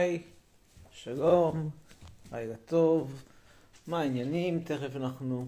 [0.00, 0.22] היי,
[0.92, 1.70] שלום,
[2.32, 3.22] לילה טוב,
[3.86, 4.62] מה העניינים?
[4.64, 5.46] תכף אנחנו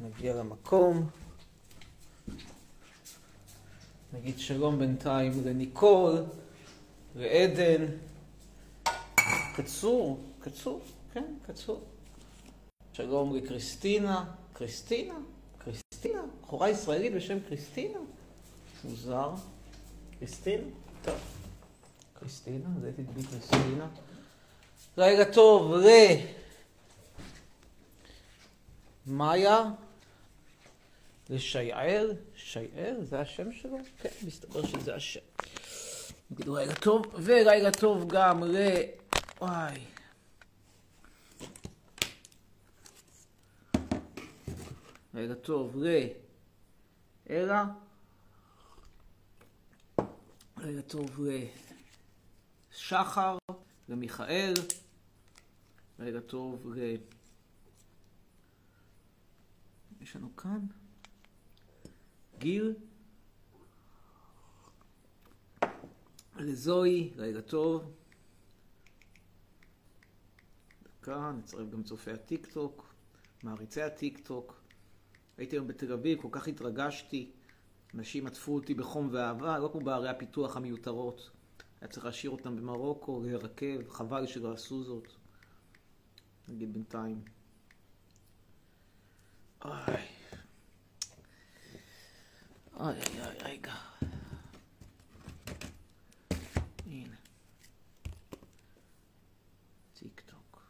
[0.00, 1.10] נגיע למקום.
[4.12, 6.24] נגיד שלום בינתיים לניקול,
[7.16, 7.86] לעדן.
[9.56, 10.80] קצור, קצור,
[11.12, 11.82] כן, קצור.
[12.92, 14.24] שלום לקריסטינה.
[14.52, 15.18] קריסטינה?
[15.58, 16.22] קריסטינה?
[16.42, 17.98] בחורה ישראלית בשם קריסטינה?
[18.84, 19.30] מוזר.
[20.18, 20.64] קריסטינה?
[21.04, 21.39] טוב.
[22.20, 22.68] קריסטינה?
[22.80, 23.88] זה תדבי קריסטינה.
[24.96, 25.86] לילה טוב ל...
[29.06, 29.64] מאיה?
[31.30, 32.14] לשייעל?
[32.34, 33.04] שייעל?
[33.04, 33.78] זה השם שלו?
[34.02, 35.20] כן, מסתבר שזה השם.
[36.30, 38.56] נגידו לילה טוב, ולילה טוב גם ל...
[39.40, 39.80] וואי.
[45.14, 46.06] לילה טוב ל...
[47.30, 47.64] אלה?
[50.58, 51.20] לילה טוב
[52.72, 53.38] לשחר,
[53.88, 54.54] למיכאל,
[55.98, 56.96] לילה טוב ל...
[60.00, 60.66] יש לנו כאן
[62.38, 62.74] גיל,
[66.36, 67.92] לזוהי, לילה טוב.
[70.82, 72.94] דקה, נצרף גם צופי הטיק טוק,
[73.42, 74.62] מעריצי הטיק טוק.
[75.38, 77.30] הייתי היום בתל אביב, כל כך התרגשתי.
[77.94, 81.30] אנשים עטפו אותי בחום ואהבה, לא כמו בערי הפיתוח המיותרות.
[81.80, 85.08] היה צריך להשאיר אותם במרוקו, להירקב, חבל שלא עשו זאת.
[86.48, 87.24] נגיד בינתיים.
[89.64, 89.72] אוי.
[92.80, 93.74] אוי אוי אוי, רגע.
[96.86, 97.16] הנה.
[99.98, 100.62] טיק טוק.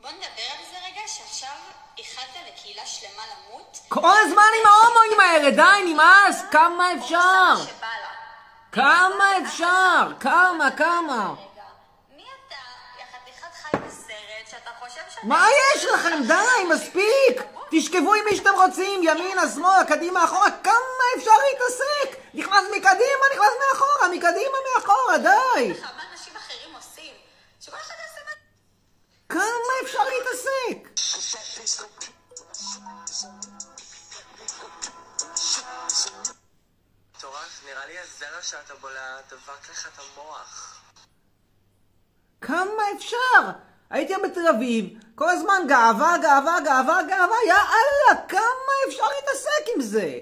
[0.00, 0.26] בוא נדבר
[0.58, 1.56] על זה רגע, שעכשיו
[1.98, 3.78] איחלת לקהילה שלמה למות.
[3.88, 7.54] כל הזמן עם ההומואים האלה, די, נמאס, כמה אפשר?
[8.72, 10.12] כמה אפשר?
[10.20, 11.34] כמה, כמה?
[15.22, 16.22] מה יש לכם?
[16.26, 17.42] די, מספיק!
[17.70, 22.20] תשכבו עם מי שאתם רוצים, ימינה, שמאלה, קדימה, אחורה, כמה אפשר להתעסק?
[22.34, 25.70] נכנס מקדימה, נכנס מאחורה, מקדימה, מאחורה, די!
[25.70, 27.14] לך, מה אנשים אחרים עושים?
[27.60, 28.32] שכל אחד יעשה מה...
[29.28, 30.88] כמה אפשר להתעסק?
[37.20, 40.82] מטורף, נראה לי הזרע שאתה בולע דבק לך את המוח.
[42.40, 43.58] כמה אפשר?
[43.90, 49.82] הייתי בתל אביב, כל הזמן גאווה, גאווה, גאווה, גאווה, יא אללה, כמה אפשר להתעסק עם
[49.82, 50.18] זה?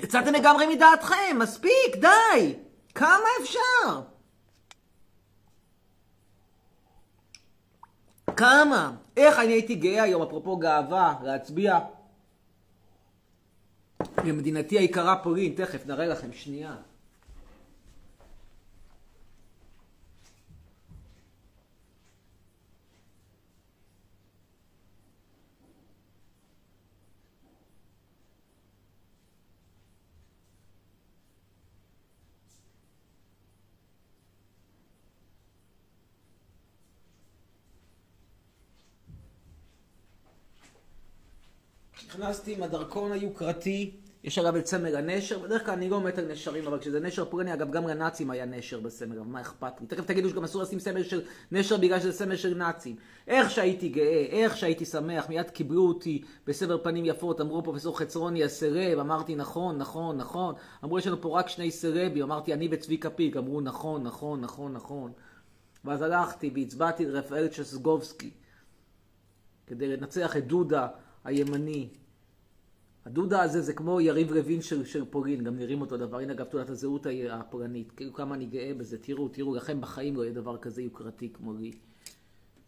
[0.00, 2.56] יצאתם לגמרי מדעתכם, מספיק, די!
[2.94, 4.00] כמה אפשר?
[8.36, 8.90] כמה?
[9.16, 11.78] איך אני הייתי גאה היום, אפרופו גאווה, להצביע
[14.26, 16.76] למדינתי היקרה פולין, תכף נראה לכם, שנייה.
[42.16, 43.90] נכנסתי עם הדרכון היוקרתי,
[44.26, 47.24] יש עליו את סמל הנשר, בדרך כלל אני לא מת על נשרים, אבל כשזה נשר
[47.24, 49.86] פולני, אגב גם לנאצים היה נשר בסמל, אבל מה אכפת לי?
[49.86, 51.22] תכף תגידו שגם אסור לשים סמל של
[51.52, 52.96] נשר בגלל שזה סמל של נאצים.
[53.28, 58.44] איך שהייתי גאה, איך שהייתי שמח, מיד קיבלו אותי בסבר פנים יפות, אמרו פרופסור חצרוני
[58.44, 60.54] הסרב, אמרתי נכון, נכון, נכון,
[60.84, 64.72] אמרו יש לנו פה רק שני סרבים, אמרתי אני וצביקה פיק, אמרו נכון, נכון, נכון,
[64.72, 65.12] נכון.
[65.84, 68.30] ואז הלכתי והצבעתי לרפאל צ'סגובסקי,
[69.66, 70.88] כדי לנצח את דודה
[71.24, 71.88] הימני.
[73.06, 76.18] הדודה הזה זה כמו יריב לוין של, של פולין, גם נראים אותו דבר.
[76.18, 77.92] הנה אגב תעודת הזהות הפולנית.
[77.92, 78.98] כאילו כמה אני גאה בזה.
[78.98, 81.72] תראו, תראו, לכם בחיים לא יהיה דבר כזה יוקרתי כמו לי.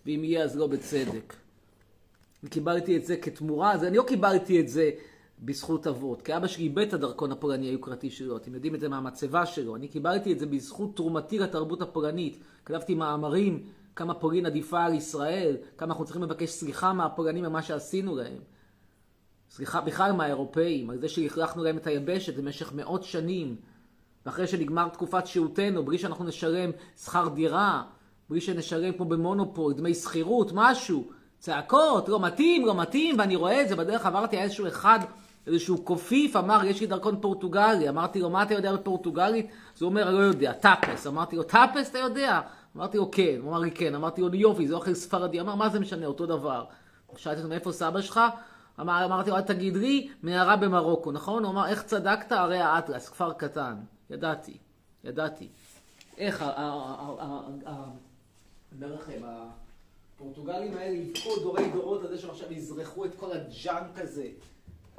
[0.07, 1.35] ואם יהיה אז לא בצדק.
[2.51, 4.91] קיבלתי את זה כתמורה, אז אני לא קיבלתי את זה
[5.41, 6.23] בזכות אבות.
[6.23, 8.37] כי אבא שלי איבד את הדרכון הפולני היוקרתי שלו.
[8.37, 9.77] אתם יודעים את זה מהמצבה שלו.
[9.77, 12.39] אני קיבלתי את זה בזכות תרומתי לתרבות הפולנית.
[12.65, 17.63] כתבתי מאמרים, כמה פולין עדיפה על ישראל, כמה אנחנו צריכים לבקש סליחה מהפולנים על מה
[17.63, 18.39] שעשינו להם.
[19.51, 23.57] סליחה בכלל מהאירופאים, על זה שהכרחנו להם את היבשת במשך מאות שנים,
[24.27, 26.71] ואחרי שנגמר תקופת שהותנו, בלי שאנחנו נשלם
[27.05, 27.83] שכר דירה,
[28.31, 31.09] בלי שנשלם כמו במונופול, דמי שכירות, משהו,
[31.39, 34.99] צעקות, לא מתאים, לא מתאים, ואני רואה את זה, בדרך עברתי היה איזשהו אחד
[35.49, 37.89] איזשהו קופיף אמר, יש לי דרכון פורטוגלי.
[37.89, 39.47] אמרתי לו, מה אתה יודע בפורטוגלית?
[39.77, 41.07] אז הוא אומר, לא יודע, טאפס.
[41.07, 42.41] אמרתי לו, טאפס אתה יודע?
[42.77, 43.37] אמרתי לו, כן.
[43.41, 43.95] הוא אמר לי, כן.
[43.95, 45.41] אמרתי לו, יופי, זה אוכל ספרדי.
[45.41, 46.65] אמר, מה זה משנה, אותו דבר.
[47.17, 48.21] שאלתי אותו, מאיפה סבא שלך?
[48.81, 51.45] אמר, אמרתי לו, תגיד לי, מהרי במרוקו, נכון?
[51.45, 52.33] הוא אמר, איך צדקת?
[52.33, 53.75] הרי האטלס, כפר קטן.
[54.11, 54.57] ידעתי,
[55.05, 55.49] ידעתי.
[56.19, 56.45] איך,
[58.81, 59.23] לכם,
[60.15, 64.29] הפורטוגלים האלה יבכו דורי דורות על זה שהם עכשיו יזרחו את כל ה junk הזה.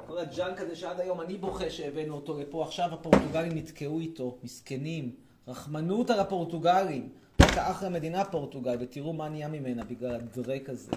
[0.06, 4.38] כל ה junk הזה שעד היום אני בוכה שהבאנו אותו לפה, עכשיו הפורטוגלים נתקעו איתו,
[4.42, 5.14] מסכנים.
[5.48, 7.08] רחמנות על הפורטוגלים.
[7.38, 10.92] הייתה אחלה מדינה פורטוגל, ותראו מה נהיה ממנה בגלל הדרק הזה.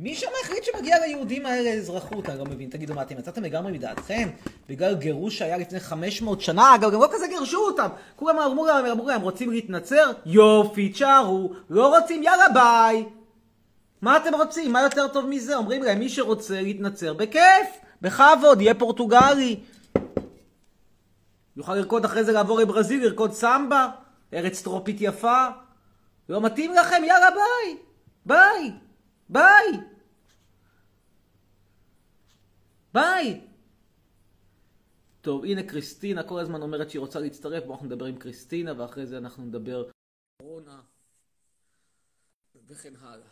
[0.00, 2.28] מי שם החליט שמגיע ליהודים האלה אזרחות?
[2.28, 2.70] אני לא מבין.
[2.70, 4.28] תגידו, מה, אתם יצאתם לגמרי מדעתכם?
[4.68, 6.74] בגלל גירוש שהיה לפני 500 שנה?
[6.74, 7.88] אגב, גם לא כזה גירשו אותם.
[8.16, 10.12] כולם אמרו להם, אמרו להם, רוצים להתנצר?
[10.26, 11.52] יופי, תשארו.
[11.70, 12.22] לא רוצים?
[12.22, 13.04] יאללה, ביי.
[14.02, 14.72] מה אתם רוצים?
[14.72, 15.56] מה יותר טוב מזה?
[15.56, 17.68] אומרים להם, מי שרוצה להתנצר, בכיף,
[18.02, 19.56] בכבוד, יהיה פורטוגלי.
[21.56, 23.88] יוכל לרקוד אחרי זה לעבור לברזיל, לרקוד סמבה,
[24.34, 25.46] ארץ טרופית יפה.
[26.28, 27.02] לא מתאים לכם?
[27.04, 27.76] יאללה, ביי.
[28.26, 28.87] ביי.
[29.28, 29.66] ביי!
[32.94, 33.48] ביי!
[35.20, 39.06] טוב, הנה קריסטינה כל הזמן אומרת שהיא רוצה להצטרף, בואו אנחנו נדבר עם קריסטינה, ואחרי
[39.06, 39.90] זה אנחנו נדבר
[40.42, 40.80] קורונה
[42.66, 43.28] וכן הלאה.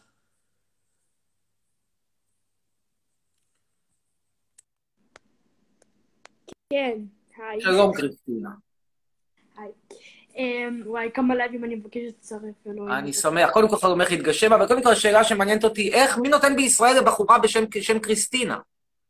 [6.70, 6.98] כן,
[7.36, 7.60] היי.
[7.60, 8.65] שלום קריסטינה.
[10.36, 12.92] אמ, וואי, כמה לייבים אני מבקשת לצרף, אלוהים.
[12.92, 13.50] אני שמח.
[13.50, 17.38] קודם כל חלומך יתגשם, אבל קודם כל השאלה שמעניינת אותי, איך, מי נותן בישראל לבחורה
[17.38, 17.64] בשם
[18.02, 18.58] קריסטינה?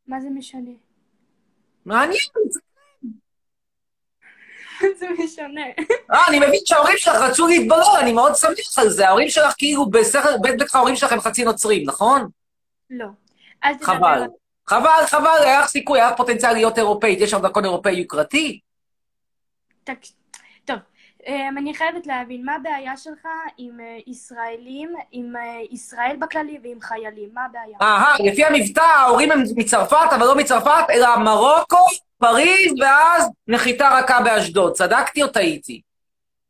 [0.06, 0.70] מה זה משנה?
[1.87, 2.20] מעניין.
[4.99, 5.67] זה משנה.
[6.12, 9.08] אה, אני מבין שההורים שלך רצו להתברר, אני מאוד שמח על זה.
[9.08, 12.29] ההורים שלך כאילו, בשכל, בית בטח ההורים שלכם חצי נוצרים, נכון?
[12.90, 13.06] לא.
[13.82, 14.22] חבל.
[14.69, 17.20] חבל, חבל, היה לך סיכוי, היה לך פוטנציאל להיות אירופאית.
[17.20, 18.61] יש לך דרכון אירופאי יוקרתי?
[21.26, 23.28] אמ, אני חייבת להבין, מה הבעיה שלך
[23.58, 27.28] עם אה, ישראלים, עם אה, ישראל בכללי ועם חיילים?
[27.34, 27.78] מה הבעיה?
[27.82, 31.87] אהה, לפי המבטא ההורים הם מצרפת, אבל לא מצרפת, אלא מרוקו,
[32.19, 34.73] פריז, ואז נחיתה רכה באשדוד.
[34.73, 35.81] צדקתי או טעיתי?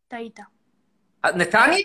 [0.08, 0.40] טעית.
[1.34, 1.78] נתניה?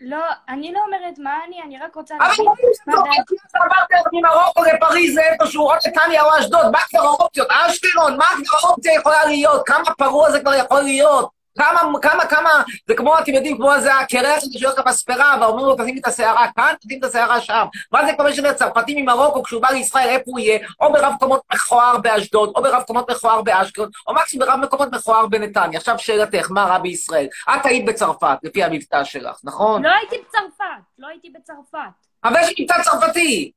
[0.00, 2.54] לא, אני לא אומרת מה אני, אני רק רוצה אבל להבין
[2.86, 3.22] מה הבעיה.
[3.54, 7.48] עברת ממרוקו לפריז לאיפשהו, או נתניה או אשדוד, מה כבר האופציות?
[7.50, 9.66] אשקלון, מה כבר האופציה יכולה להיות?
[9.66, 11.41] כמה פרוע זה כבר יכול להיות?
[11.58, 12.50] כמה, כמה, כמה,
[12.88, 16.74] זה כמו, אתם יודעים, כמו זה הקרח שיושב במספרה, ואומרים לו, תשים את השערה כאן,
[16.80, 17.66] תשים את השערה שם.
[17.92, 20.58] מה זה כבר משנה, צרפתי ממרוקו, כשהוא בא לישראל, איפה הוא יהיה?
[20.80, 25.26] או ברב קומות מכוער באשדוד, או ברב קומות מכוער באשקלון, או מקסימום ברב מקומות מכוער
[25.26, 25.78] בנתניה.
[25.78, 27.26] עכשיו שאלתך, מה רע בישראל?
[27.48, 29.82] את היית בצרפת, לפי המבטא שלך, נכון?
[29.82, 30.64] לא הייתי בצרפת,
[30.98, 31.78] לא הייתי בצרפת.
[32.24, 33.52] אבל יש מבטא צרפתי.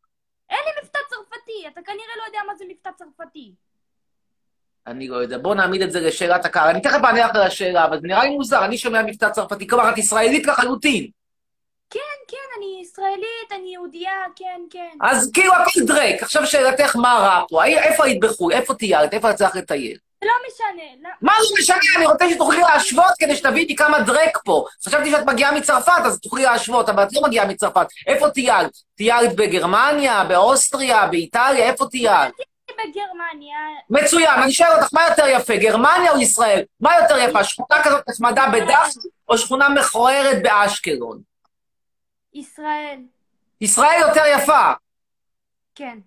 [0.50, 3.54] אין לי מבטא צרפתי, אתה כנראה לא יודע מה זה מבטא צרפתי.
[4.88, 6.70] אני לא יודע, בוא נעמיד את זה לשאלת הקהל.
[6.70, 9.68] אני תכף אענה לך על השאלה, אבל זה נראה לי מוזר, אני שומע מבטא צרפתי,
[9.68, 11.08] כלומר, את ישראלית לחלוטין.
[11.90, 14.98] כן, כן, אני ישראלית, אני יהודייה, כן, כן.
[15.02, 16.24] אז כאילו הכל דרק.
[16.24, 17.66] עכשיו שאלתך, מה רע פה?
[17.66, 18.54] איפה היית בחו"ל?
[18.54, 19.14] איפה טיילת?
[19.14, 19.98] איפה את צריכה לטייל?
[20.22, 21.98] זה לא משנה, לא, מה זה משנה?
[21.98, 24.66] אני רוצה שתוכלי להשוות כדי שתביני כמה דרק פה.
[24.86, 27.88] חשבתי שאת מגיעה מצרפת, אז תוכלי להשוות, אבל את לא מגיעה מצרפת.
[28.08, 28.72] איפה טיילת?
[28.96, 31.66] טיילת בגרמניה, באוסטריה, באיטליה?
[31.66, 32.34] איפה טיילת?
[32.90, 33.58] בגרמניה,
[33.90, 36.64] מצוין, אני שואל אותך, מה יותר יפה, גרמניה או ישראל?
[36.80, 41.22] מה יותר יפה, שכונה כזאת נחמדה בדפני, או שכונה מכוערת באשקלון?
[42.34, 43.00] ישראל,
[43.62, 44.72] ישראל יותר יפה.
[45.76, 46.00] כן.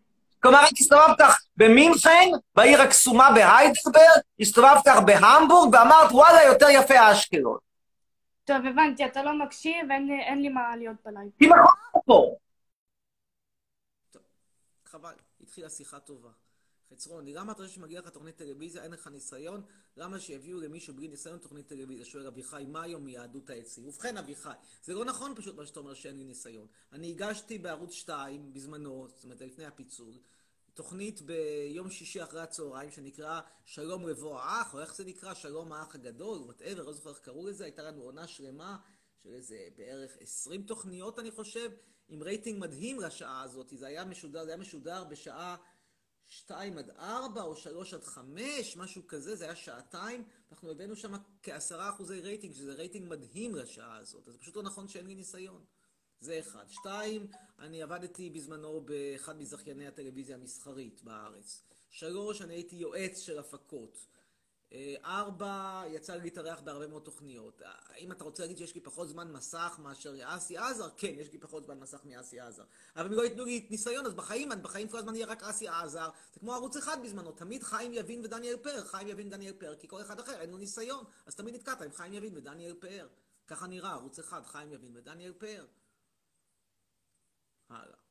[0.43, 7.13] כלומר, את הסתובבת לך במינכן, בעיר הקסומה בהיידלברג, הסתובבת לך בהמבורג, ואמרת, וואלה, יותר יפה
[7.13, 7.59] אשקלון.
[8.45, 11.31] טוב, הבנתי, אתה לא מקשיב, אין, אין לי מה להיות בלייב.
[11.41, 12.35] היא מכוערת פה.
[14.85, 16.29] חבל, התחילה שיחה טובה.
[16.91, 19.63] חצרוני, למה אתה חושב שמגיע לך תוכנית טלוויזיה, אין לך ניסיון?
[19.97, 22.05] למה שיביאו למישהו בלי ניסיון תוכנית טלוויזיה?
[22.05, 23.89] שואל אביחי, מה היום מיהדות העצים?
[23.89, 24.51] ובכן, אביחי,
[24.85, 26.67] זה לא נכון פשוט מה שאתה אומר שאין לי ניסיון.
[26.93, 30.13] אני הגשתי בערוץ 2 בזמנו, זאת אומרת, לפני הפיצול,
[30.75, 35.35] תוכנית ביום שישי אחרי הצהריים שנקרא שלום לבוא האח, או איך זה נקרא?
[35.35, 38.77] שלום האח הגדול, whatever, לא זוכר איך קראו לזה, הייתה לנו עונה שלמה
[39.23, 41.71] של איזה בערך 20 תוכניות, אני חושב,
[42.09, 43.73] עם רייטינג מדהים לשעה הזאת.
[43.77, 45.57] זה היה משודר, זה היה משודר בשעה
[46.29, 50.25] 2 עד 4 או 3 עד 5, משהו כזה, זה היה שעתיים.
[50.53, 54.29] אנחנו הבאנו שם כעשרה אחוזי רייטינג, שזה רייטינג מדהים לשעה הזאת.
[54.29, 55.65] אז זה פשוט לא נכון שאין לי ניסיון.
[56.21, 56.65] זה אחד.
[56.69, 57.27] שתיים,
[57.59, 61.63] אני עבדתי בזמנו באחד מזכייני הטלוויזיה המסחרית בארץ.
[61.91, 64.07] שלוש, אני הייתי יועץ של הפקות.
[64.73, 67.63] אה, ארבע, יצא לי להתארח בהרבה מאוד תוכניות.
[67.65, 70.89] האם אתה רוצה להגיד שיש לי פחות זמן מסך מאשר אסי עזר?
[70.97, 72.65] כן, יש לי פחות זמן מסך מאסי עזר.
[72.97, 76.11] אבל אם לא ייתנו לי ניסיון, אז בחיים, בחיים כל הזמן יהיה רק אסי עזר.
[76.35, 79.89] זה כמו ערוץ אחד בזמנו, תמיד חיים יבין ודניאל פאר, חיים יבין ודניאל פאר, כי
[79.89, 81.05] כל אחד אחר אין לו ניסיון.
[81.27, 83.09] אז תמיד נתקעת עם חיים יבין ודניאל פאר.
[83.47, 85.67] ככה נראה, ערוץ אחד, חיים יבין ודניאל פאר.
[87.69, 88.08] הלאה.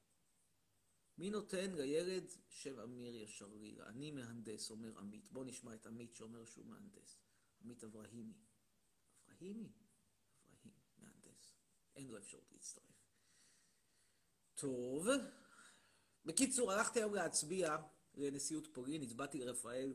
[1.18, 3.88] מי נותן לילד שם אמיר ישר רילה?
[3.88, 5.32] אני מהנדס, אומר עמית.
[5.32, 7.20] בוא נשמע את עמית שאומר שהוא מהנדס.
[7.62, 8.34] עמית אברהימי.
[9.32, 9.70] אברהימי?
[10.50, 11.54] אברהים, מהנדס.
[11.96, 12.84] אין לו אפשרות להצטרף.
[14.56, 15.08] טוב.
[16.26, 17.78] בקיצור, הלכתי היום להצביע
[18.16, 19.94] לנשיאות פולין, הצבעתי לרפאל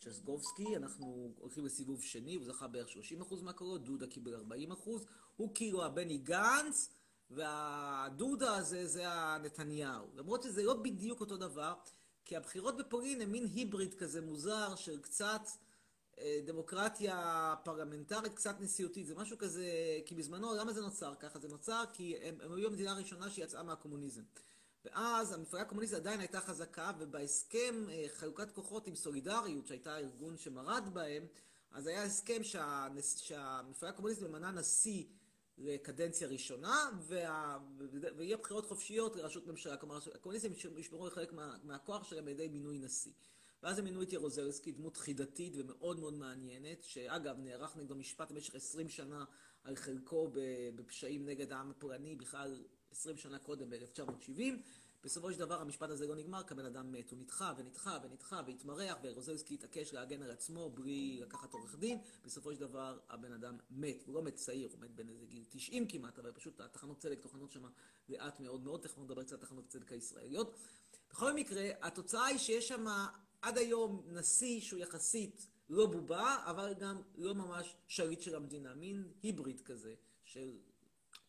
[0.00, 4.88] צ'סגובסקי, אנחנו הולכים לסיבוב שני, הוא זכה בערך 30% מהקולות, דודה קיבל 40%,
[5.36, 6.88] הוא כאילו הבני גנץ,
[7.30, 10.06] והדודה הזה זה הנתניהו.
[10.14, 11.74] למרות שזה לא בדיוק אותו דבר,
[12.24, 15.42] כי הבחירות בפולין הם מין היבריד כזה מוזר של קצת
[16.18, 19.06] אה, דמוקרטיה פרלמנטרית, קצת נשיאותית.
[19.06, 19.64] זה משהו כזה,
[20.06, 21.38] כי בזמנו, למה זה נוצר ככה?
[21.38, 24.22] זה נוצר כי הם, הם היו המדינה הראשונה שיצאה מהקומוניזם.
[24.84, 30.88] ואז המפלגה הקומוניסטית עדיין הייתה חזקה, ובהסכם אה, חלוקת כוחות עם סולידריות, שהייתה הארגון שמרד
[30.92, 31.26] בהם,
[31.70, 33.18] אז היה הסכם שהנס...
[33.18, 35.04] שהמפלגה הקומוניסטית ממנה נשיא
[35.60, 37.58] לקדנציה ראשונה, וה...
[38.16, 39.76] ויהיה בחירות חופשיות לראשות ממשלה.
[39.76, 41.56] כלומר, הקומוניסטים ישמרו חלק מה...
[41.62, 43.12] מהכוח שלהם על ידי מינוי נשיא.
[43.62, 48.54] ואז הם מינו את ירוזלסקי, דמות חידתית ומאוד מאוד מעניינת, שאגב, נערך נגדו משפט במשך
[48.54, 49.24] 20 שנה
[49.64, 50.30] על חלקו
[50.74, 54.42] בפשעים נגד העם הפולני, בכלל 20 שנה קודם, ב-1970.
[55.04, 57.10] בסופו של דבר המשפט הזה לא נגמר, כי הבן אדם מת.
[57.10, 61.98] הוא נדחה ונדחה ונדחה והתמרח, ורוזלסקי התעקש להגן על עצמו בלי לקחת עורך דין.
[62.24, 64.02] בסופו של דבר הבן אדם מת.
[64.06, 67.20] הוא לא מת צעיר, הוא מת בין איזה גיל 90 כמעט, אבל פשוט התחנות צדק
[67.20, 67.62] טוחנות שם
[68.08, 70.56] לאט מאוד מאוד, תכף נדבר קצת על תחנות צדק הישראליות.
[71.10, 72.84] בכל מקרה, התוצאה היא שיש שם
[73.42, 79.12] עד היום נשיא שהוא יחסית לא בובה, אבל גם לא ממש שליט של המדינה, מין
[79.22, 80.58] היבריד כזה, של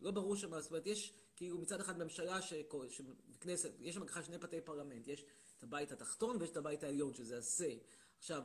[0.01, 4.37] לא ברור שם, זאת אומרת, יש כאילו מצד אחד ממשלה שכנסת, יש שם ככה שני
[4.37, 5.25] בתי פרלמנט, יש
[5.57, 7.79] את הבית התחתון ויש את הבית העליון, שזה ה-say.
[8.19, 8.43] עכשיו,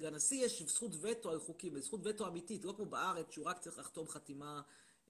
[0.00, 3.78] לנשיא יש זכות וטו על חוקים, וזכות וטו אמיתית, לא כמו בארץ, שהוא רק צריך
[3.78, 4.62] לחתום חתימה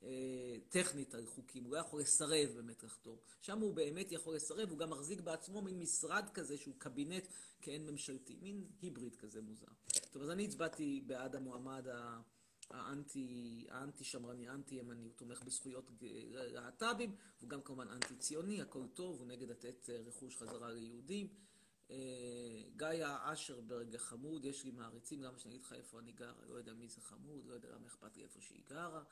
[0.02, 3.16] אה, טכנית על חוקים, הוא לא יכול לסרב באמת לחתום.
[3.40, 7.26] שם הוא באמת יכול לסרב, הוא גם מחזיק בעצמו מין משרד כזה שהוא קבינט
[7.62, 9.66] כעין ממשלתי, מין היבריד כזה מוזר.
[10.10, 12.20] טוב, אז אני הצבעתי בעד המועמד ה...
[12.70, 15.90] האנטי, האנטי שמרני, האנטי ימני, הוא תומך בזכויות
[16.30, 21.28] להט"בים, הוא גם כמובן אנטי ציוני, הכל טוב, הוא נגד לתת אה, רכוש חזרה ליהודים.
[21.90, 26.54] אה, גיא אשרברג החמוד, יש לי מעריצים, למה שאני אגיד לך איפה אני גרה, לא
[26.54, 29.04] יודע מי זה חמוד, לא יודע למה אכפת לי איפה שהיא גרה.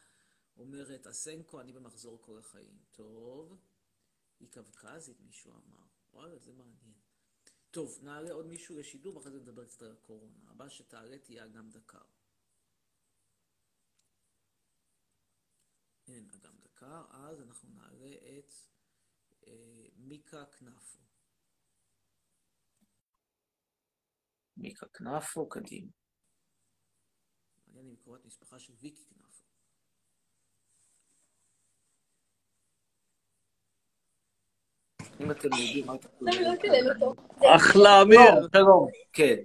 [0.56, 2.78] אומרת אסנקו, אני במחזור כל החיים.
[2.90, 3.58] טוב,
[4.40, 5.84] היא קווקזית, מישהו אמר.
[6.12, 6.94] וואלה, זה מעניין.
[7.70, 10.50] טוב, נעלה עוד מישהו לשידור, ואחרי זה נדבר קצת על הקורונה.
[10.50, 12.13] הבא שתעלה תהיה אגם דקר.
[16.08, 18.52] אין אגם דקר, אז אנחנו נעלה את
[19.46, 20.98] אה, מיקה כנפו.
[24.56, 25.90] מיקה כנפו, קדימה.
[27.66, 29.44] מעניין אם קוראת משפחה של ויקי כנפו.
[35.20, 37.14] אם אתם יודעים מה תקלו.
[37.56, 38.48] אחלה, אמיר.
[38.52, 39.36] שלום, כן.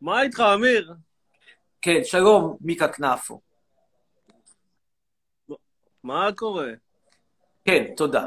[0.00, 0.94] מה איתך, אמיר?
[1.82, 3.45] כן, שלום, מיקה כנפו.
[6.06, 6.68] מה קורה?
[7.64, 8.26] כן, תודה.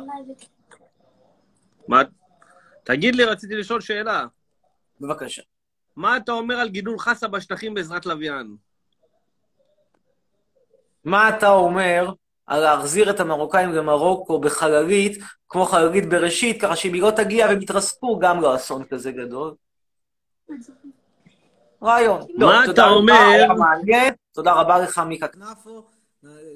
[1.88, 2.02] מה...
[2.84, 4.26] תגיד לי, רציתי לשאול שאלה.
[5.02, 5.42] בבקשה.
[5.96, 8.56] מה אתה אומר על גידול חסה בשטחים בעזרת לוויין?
[11.04, 12.12] מה אתה אומר
[12.48, 17.62] על להחזיר את המרוקאים למרוקו בחללית, כמו חללית בראשית, ככה שאם היא לא תגיע והם
[17.62, 19.54] יתרסקו, גם לא אסון כזה גדול?
[21.84, 22.22] רעיון.
[22.38, 23.48] מה לא, אתה אומר?
[24.34, 25.99] תודה רבה לך, מיקה כנפו.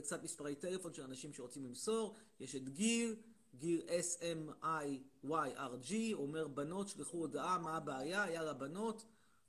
[0.02, 2.16] קצת מספרי טלפון של אנשים שרוצים למסור.
[2.40, 3.16] יש את גיר,
[3.56, 8.32] גיר S-M-I-Y-R-G, אומר בנות, שלחו הודעה, מה הבעיה?
[8.32, 9.06] יאללה בנות.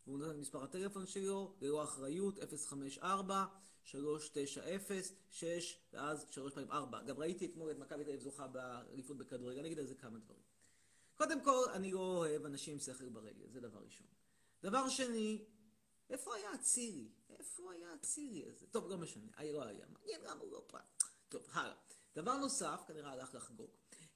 [0.06, 3.44] והוא נותן את מספר הטלפון שלו, ללא אחריות, 054
[3.84, 7.02] 390 6 ואז 3 פעמים 4.
[7.02, 10.18] גם ראיתי אתמול את מכבי תל אביב זוכה באליפות בכדורגל, אני אגיד על זה כמה
[10.18, 10.42] דברים.
[11.14, 14.06] קודם כל, אני לא אוהב אנשים עם שכל ברגל, זה דבר ראשון.
[14.62, 15.44] דבר שני,
[16.10, 17.08] איפה היה אצילי?
[17.30, 18.66] איפה היה אצילי הזה?
[18.66, 19.86] טוב, לא משנה, היה לא היה.
[19.88, 20.80] מעניין למה הוא לא פעם.
[21.28, 21.74] טוב, הלאה.
[22.16, 23.70] דבר נוסף, כנראה הלך לחגוג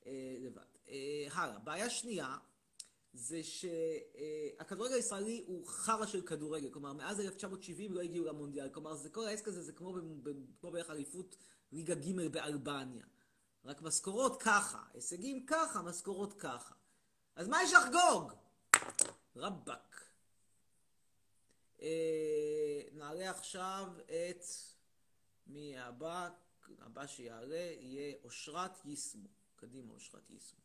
[0.06, 0.62] אה, לבד.
[0.88, 1.58] אה, הלאה.
[1.58, 2.38] בעיה שנייה,
[3.12, 6.70] זה שהכדורגל הישראלי הוא חרא של כדורגל.
[6.72, 8.68] כלומר, מאז 1970 לא הגיעו למונדיאל.
[8.68, 9.96] כלומר, זה כל העסק הזה זה כמו,
[10.60, 11.36] כמו בערך אליפות
[11.72, 13.04] ליגה ג' באלבניה.
[13.64, 16.74] רק משכורות ככה, הישגים ככה, משכורות ככה.
[17.36, 18.32] אז מה יש לחגוג?
[19.36, 19.97] רבאק.
[21.82, 24.44] אה, נעלה עכשיו את
[25.46, 26.28] מי הבא,
[26.80, 29.28] הבא שיעלה יהיה אושרת יישמו.
[29.56, 30.58] קדימה, אושרת יישמו.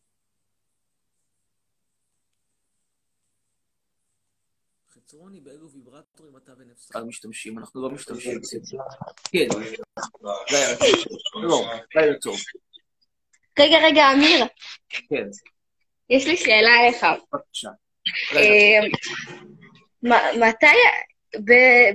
[4.90, 7.60] חצרוני, באילו ויברטורים אתה ונפסק משתמשים?
[7.60, 8.42] אנחנו לא משתמשים.
[9.32, 9.64] כן, טוב.
[11.44, 11.66] לא,
[11.96, 12.38] לילה טוב.
[13.60, 14.46] רגע, רגע, אמיר,
[14.90, 15.28] כן,
[16.10, 17.06] יש לי שאלה אליך.
[17.34, 17.70] בבקשה.
[20.40, 20.66] מתי,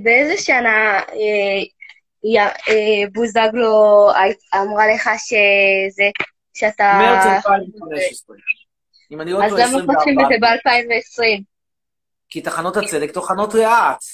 [0.03, 4.09] באיזה שנה אה, אה, בוזגלו
[4.55, 6.11] אמרה לך שזה,
[6.55, 6.99] שאתה...
[7.01, 8.37] מרץ 2015.
[9.13, 10.29] אם אני לא אז טועה, למה פותחים את 24.
[10.29, 11.43] זה ב-2020?
[12.29, 14.05] כי תחנות הצדק טוחנות לאט.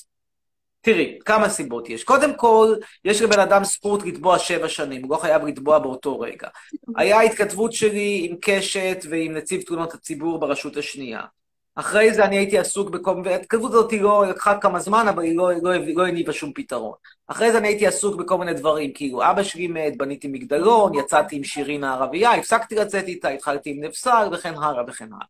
[0.81, 2.05] תראי, כמה סיבות יש.
[2.05, 2.75] קודם כל,
[3.05, 6.49] יש לבן אדם זכות לתבוע שבע שנים, הוא לא חייב לתבוע באותו רגע.
[6.97, 11.21] היה התכתבות שלי עם קשת ועם נציב תלונות הציבור ברשות השנייה.
[11.77, 13.23] אחרי זה אני הייתי עסוק בכל...
[13.25, 16.95] וההתכתבות הזאת היא לא לקחה כמה זמן, אבל היא לא, לא, לא הניבה שום פתרון.
[17.27, 21.37] אחרי זה אני הייתי עסוק בכל מיני דברים, כאילו אבא שלי מת, בניתי מגדלון, יצאתי
[21.37, 25.27] עם שירין הערבייה, הפסקתי לצאת איתה, התחלתי עם נפסל, וכן הלאה וכן הלאה.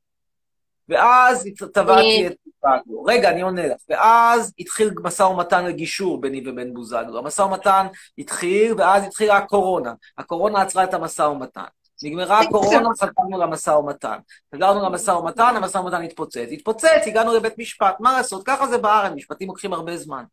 [0.89, 3.05] ואז תבעתי את בוזגלו.
[3.05, 3.77] רגע, אני עונה לך.
[3.89, 7.19] ואז התחיל משא ומתן לגישור ביני ובין בוזגלו.
[7.19, 7.87] המשא ומתן
[8.19, 9.93] התחיל, ואז התחילה הקורונה.
[10.19, 11.65] הקורונה עצרה את המשא ומתן.
[12.05, 14.19] נגמרה הקורונה, חזרנו למשא ומתן.
[14.55, 16.49] חזרנו למשא ומתן, המשא ומתן התפוצץ.
[16.53, 17.97] התפוצץ, הגענו לבית משפט.
[18.01, 18.43] מה לעשות?
[18.47, 20.25] ככה זה בארץ, משפטים לוקחים הרבה זמן.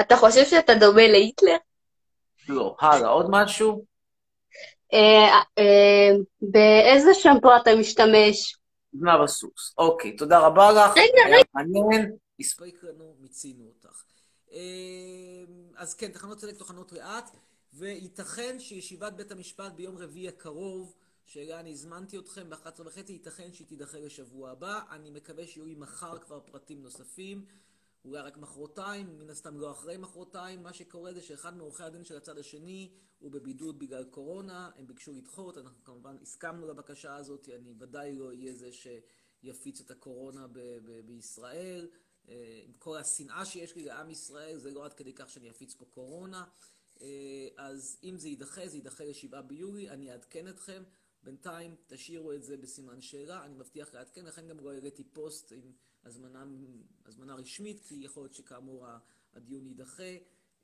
[0.00, 1.56] אתה חושב שאתה דומה להיטלר?
[2.48, 2.76] לא.
[2.80, 3.84] הלאה, עוד משהו?
[4.92, 8.56] אה, אה, באיזה שמפו אתה משתמש?
[8.92, 9.74] זנב הסוס.
[9.78, 10.96] אוקיי, תודה רבה לך.
[10.96, 12.12] רגע, היה מעניין.
[12.40, 14.02] הספיק לנו, מיצינו אותך.
[14.52, 14.58] אה,
[15.76, 17.30] אז כן, תחנות צדק טוחנות לאט,
[17.72, 23.66] וייתכן שישיבת בית המשפט ביום רביעי הקרוב, שאליה אני הזמנתי אתכם ב-11 וחצי, ייתכן שהיא
[23.66, 24.80] תידחה לשבוע הבא.
[24.90, 27.46] אני מקווה שיהיו לי מחר כבר פרטים נוספים.
[28.04, 30.62] אולי רק מחרתיים, מן הסתם לא אחרי מחרתיים.
[30.62, 35.12] מה שקורה זה שאחד מעורכי הדין של הצד השני הוא בבידוד בגלל קורונה, הם ביקשו
[35.12, 40.58] לדחות, אנחנו כמובן הסכמנו לבקשה הזאת, אני ודאי לא אהיה זה שיפיץ את הקורונה ב-
[40.58, 41.88] ב- בישראל.
[42.28, 45.74] אה, עם כל השנאה שיש לי לעם ישראל, זה לא עד כדי כך שאני אפיץ
[45.74, 46.44] פה קורונה.
[47.02, 50.82] אה, אז אם זה יידחה, זה יידחה לשבעה ביולי, אני אעדכן אתכם.
[51.22, 55.72] בינתיים תשאירו את זה בסימן שאלה, אני מבטיח לעדכן, לכן גם לא העליתי פוסט עם
[56.04, 56.44] הזמנה,
[57.06, 58.86] הזמנה רשמית, כי יכול להיות שכאמור
[59.32, 60.16] הדיון יידחה,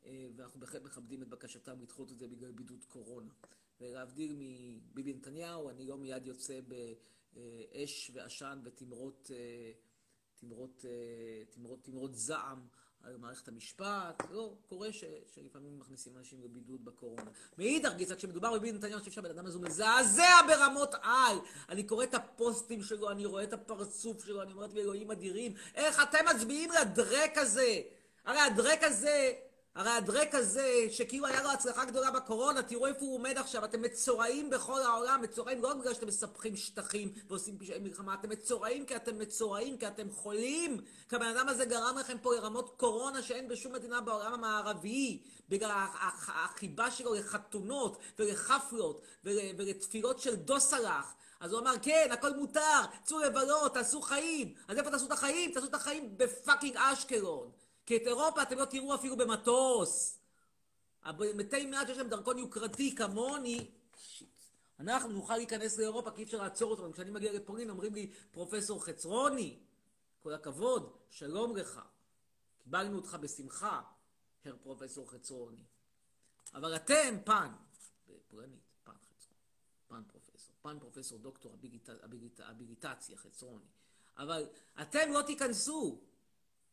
[0.04, 3.32] אה, ואנחנו בהחלט מכבדים את בקשתם לדחות את זה בגלל בידוד קורונה.
[3.80, 9.72] ולהבדיל מביבי נתניהו, אני לא מיד יוצא באש ועשן ותמרות אה,
[10.34, 10.84] תמרות,
[11.50, 12.66] תמרות, תמרות זעם
[13.18, 17.30] מערכת המשפט, לא, קורה ש, שלפעמים מכניסים אנשים לבידוד בקורונה.
[17.58, 21.38] מאידך גיסא, כשמדובר בביבי נתניהו, חושב שהבן אדם הזה מזעזע ברמות על.
[21.68, 26.02] אני קורא את הפוסטים שלו, אני רואה את הפרצוף שלו, אני אומרת, אלוהים אדירים, איך
[26.02, 27.80] אתם מצביעים לדרק הזה?
[28.24, 29.32] הרי הדרק הזה,
[29.78, 33.82] הרי הדרק הזה, שכאילו היה לו הצלחה גדולה בקורונה, תראו איפה הוא עומד עכשיו, אתם
[33.82, 38.86] מצורעים בכל העולם, מצורעים לא רק בגלל שאתם מספחים שטחים ועושים פשעי מלחמה, אתם מצורעים
[38.86, 43.22] כי אתם מצורעים, כי אתם חולים, כי הבן אדם הזה גרם לכם פה לרמות קורונה
[43.22, 51.14] שאין בשום מדינה בעולם המערבי, בגלל הח- החיבה שלו לחתונות ולחפלות ול- ולתפילות של דוסלח.
[51.40, 54.54] אז הוא אמר, כן, הכל מותר, צאו לבלות, תעשו חיים.
[54.68, 55.52] אז איפה תעשו את החיים?
[55.52, 57.50] תעשו את החיים בפאקינג אשקלון.
[57.88, 60.18] כי את אירופה אתם לא תראו אפילו במטוס.
[61.02, 64.42] המתי מעט שיש להם דרכון יוקרתי כמוני, שיט.
[64.80, 66.92] אנחנו נוכל להיכנס לאירופה כי אי אפשר לעצור אותנו.
[66.92, 69.58] כשאני מגיע לפולין אומרים לי, פרופסור חצרוני,
[70.22, 71.80] כל הכבוד, שלום לך.
[72.58, 73.82] קיבלנו אותך בשמחה,
[74.44, 75.64] הר פרופסור חצרוני.
[76.54, 77.52] אבל אתם, פן,
[78.08, 79.40] בפולנית, פן חצרוני,
[79.88, 81.56] פן פרופסור, פן פרופסור דוקטור
[82.40, 83.66] הביליטציה חצרוני.
[84.18, 84.46] אבל
[84.80, 86.07] אתם לא תיכנסו.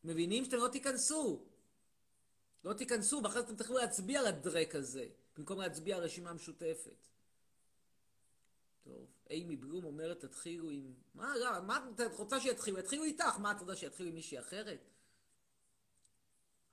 [0.06, 1.44] מבינים שאתם לא תיכנסו.
[2.64, 7.06] לא תיכנסו, ואחרי זה אתם תוכלו להצביע לדרק הזה, במקום להצביע הרשימה המשותפת.
[8.84, 10.94] טוב, אימי בלום אומרת, תתחילו עם...
[11.14, 12.78] מה, לא, מה את רוצה שיתחילו?
[12.78, 14.80] יתחילו איתך, מה את רוצה שיתחילו עם מישהי אחרת?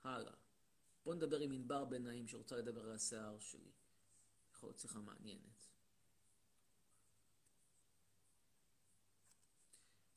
[0.04, 0.32] הלאה.
[1.04, 3.70] בוא נדבר עם ענבר בן שרוצה לדבר על השיער שלי.
[4.52, 5.53] יכול להיות שיחה מעניינת.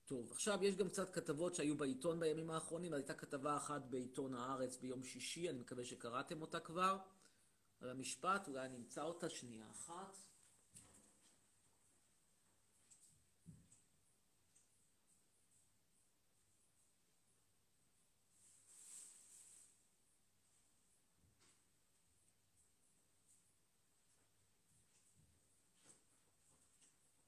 [0.08, 4.78] טוב, עכשיו יש גם קצת כתבות שהיו בעיתון בימים האחרונים, הייתה כתבה אחת בעיתון הארץ
[4.78, 6.98] ביום שישי, אני מקווה שקראתם אותה כבר,
[7.82, 10.18] על המשפט, אולי אני אמצא אותה שנייה אחת.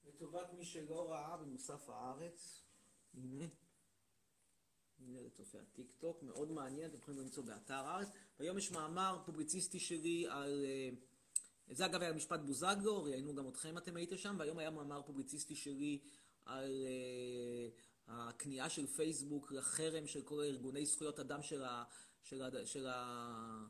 [0.04, 2.69] לטובת מי שלא ראה במוסף הארץ,
[3.14, 3.46] הנה,
[5.00, 8.08] מנהלת צופי הטיקטוק, מאוד מעניין, אתם יכולים למצוא באתר הארץ.
[8.40, 10.66] והיום יש מאמר פובליציסטי שלי על...
[10.66, 10.90] אה,
[11.72, 15.56] זה אגב היה משפט בוזגלו, ראיינו גם אתכם אתם הייתם שם, והיום היה מאמר פובליציסטי
[15.56, 16.00] שלי
[16.46, 16.88] על
[18.08, 21.84] הכניעה של פייסבוק לחרם של כל ארגוני זכויות אדם של, ה,
[22.24, 23.66] של, ה, של, ה,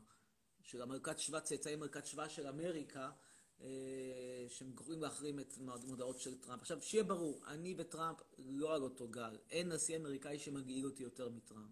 [0.62, 3.10] של המרכז שבא, צאצאי מרכז שבא של אמריקה,
[4.48, 6.60] שהם קוראים להחרים את מודעות של טראמפ.
[6.60, 9.36] עכשיו, שיהיה ברור, אני וטראמפ לא על אותו גל.
[9.50, 11.70] אין נשיא אמריקאי שמגעיל אותי יותר מטראמפ.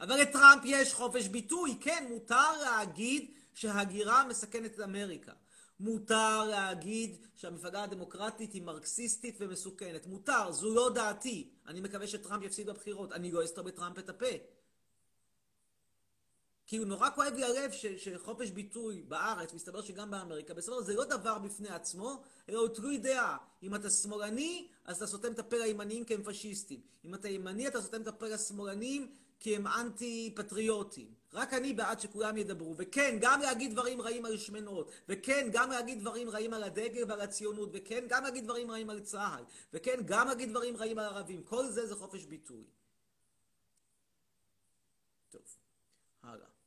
[0.00, 5.32] אבל לטראמפ יש חופש ביטוי, כן, מותר להגיד שהגירה מסכנת את אמריקה.
[5.80, 10.06] מותר להגיד שהמפלגה הדמוקרטית היא מרקסיסטית ומסוכנת.
[10.06, 11.50] מותר, זו לא דעתי.
[11.66, 13.12] אני מקווה שטראמפ יפסיד בבחירות.
[13.12, 14.26] אני לא אסתור בטראמפ את הפה.
[16.70, 21.38] כאילו נורא כואב לי הלב שחופש ביטוי בארץ, מסתבר שגם באמריקה, בסופו זה לא דבר
[21.38, 23.36] בפני עצמו, אלא הוא תלוי דעה.
[23.62, 26.80] אם אתה שמאלני, אז אתה סותם את הפה לימניים כי הם פשיסטים.
[27.04, 31.14] אם אתה ימני, אתה סותם את הפה לשמאלנים כי הם אנטי פטריוטים.
[31.32, 32.74] רק אני בעד שכולם ידברו.
[32.78, 34.90] וכן, גם להגיד דברים רעים על שמנות.
[35.08, 37.68] וכן, גם להגיד דברים רעים על הדגל ועל הציונות.
[37.72, 39.44] וכן, גם להגיד דברים רעים על צה"ל.
[39.72, 41.42] וכן, גם להגיד דברים רעים על ערבים.
[41.42, 42.64] כל זה זה חופש ביטוי.
[45.30, 45.42] טוב,
[46.22, 46.59] הלאה.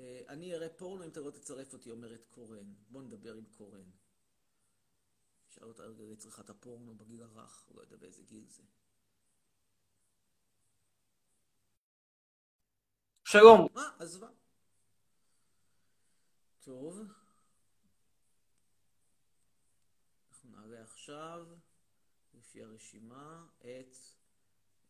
[0.00, 2.74] אה, אני אראה פורנו אם אתה לא תצרף אותי, אומרת קורן.
[2.88, 3.90] בוא נדבר עם קורן.
[5.48, 8.62] שאל אותה על צריכת הפורנו בגיל הרך, לא יודע באיזה גיל זה.
[13.24, 13.66] שלום.
[13.74, 13.90] מה?
[13.98, 14.28] עזבה.
[16.60, 17.00] טוב.
[20.28, 21.46] אנחנו נעלה עכשיו,
[22.34, 23.96] לפי הרשימה, את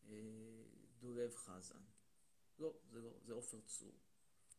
[0.09, 0.63] אה,
[0.99, 1.83] דולב חזן.
[2.59, 4.10] לא, זה לא, זה עופר צור.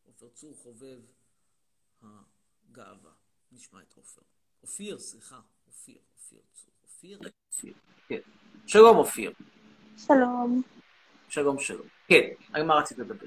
[0.07, 0.99] עופר צור חובב
[2.01, 3.11] הגאווה.
[3.51, 4.21] נשמע את עופר.
[4.63, 6.71] אופיר, סליחה, אופיר, אופיר צור.
[6.83, 7.19] אופיר?
[7.51, 7.73] אופיר,
[8.07, 8.19] כן.
[8.67, 9.31] שלום, אופיר.
[9.97, 10.61] שלום.
[11.29, 11.87] שלום, שלום.
[12.07, 13.25] כן, על מה רצית לדבר?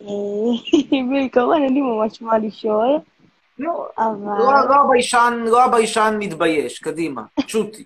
[1.10, 2.98] בעיקרון אין לי ממש מה לשאול,
[3.58, 4.38] לא, אבל...
[4.38, 7.84] לא, לא הביישן, לא הביישן מתבייש, קדימה, shoot.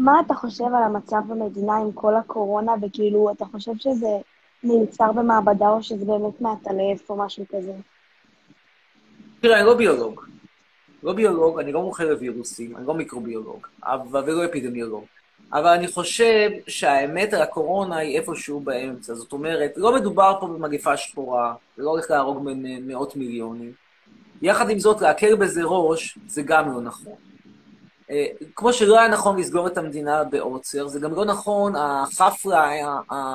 [0.00, 4.18] מה אתה חושב על המצב במדינה עם כל הקורונה, וכאילו, אתה חושב שזה
[4.64, 7.72] מיוצר במעבדה או שזה באמת מעטלף או משהו כזה?
[9.40, 10.20] תראה, אני לא ביולוג.
[11.02, 15.04] לא ביולוג, אני לא מומחה לווירוסים, אני לא מיקרוביולוג, אבל ולא אפידמיולוג.
[15.52, 19.14] אבל אני חושב שהאמת על הקורונה היא איפשהו באמצע.
[19.14, 22.48] זאת אומרת, לא מדובר פה במגפה שחורה, זה לא הולך להרוג
[22.82, 23.72] מאות מיליונים.
[24.42, 27.29] יחד עם זאת, להקל בזה ראש, זה גם לא נכון.
[28.10, 32.70] אה, כמו שלא היה נכון לסגור את המדינה בעוצר, זה גם לא נכון החפרה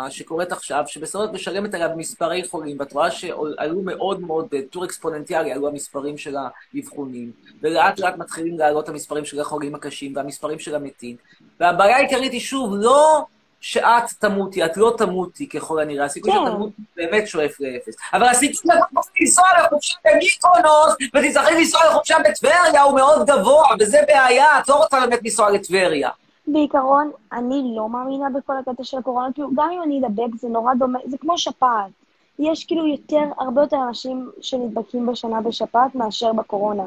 [0.09, 5.67] שקורית עכשיו, שבסופו משלמת עליה במספרי חולים, ואת רואה שעלו מאוד מאוד, בטור אקספוננטיאלי, עלו
[5.67, 6.35] המספרים של
[6.75, 11.15] האבחונים, ולאט לאט מתחילים לעלות המספרים של החולים הקשים והמספרים של המתים.
[11.59, 13.25] והבעיה העיקרית היא שוב, לא
[13.65, 16.37] שאת תמותי, את לא תמותי ככל הנראה, הסיכוי כן.
[16.45, 17.95] שאת תמות באמת שואף לאפס.
[18.13, 18.79] אבל הסיכוי שאת
[19.21, 24.99] לנסוע לחופשה במיקרונוס, ותצטרכי לנסוע לחופשה בטבריה הוא מאוד גבוה, וזה בעיה, את לא רוצה
[24.99, 26.09] באמת לנסוע לטבריה.
[26.47, 30.73] בעיקרון, אני לא מאמינה בכל הקטע של הקורונה, כאילו, גם אם אני אדבק זה נורא
[30.73, 31.91] דומה, זה כמו שפעת.
[32.39, 36.83] יש כאילו יותר, הרבה יותר אנשים שנדבקים בשנה בשפעת מאשר בקורונה.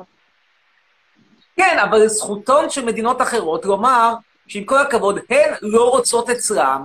[1.57, 4.15] כן, אבל זכותון של מדינות אחרות לומר
[4.49, 6.85] שעם כל הכבוד, הן לא רוצות אצלם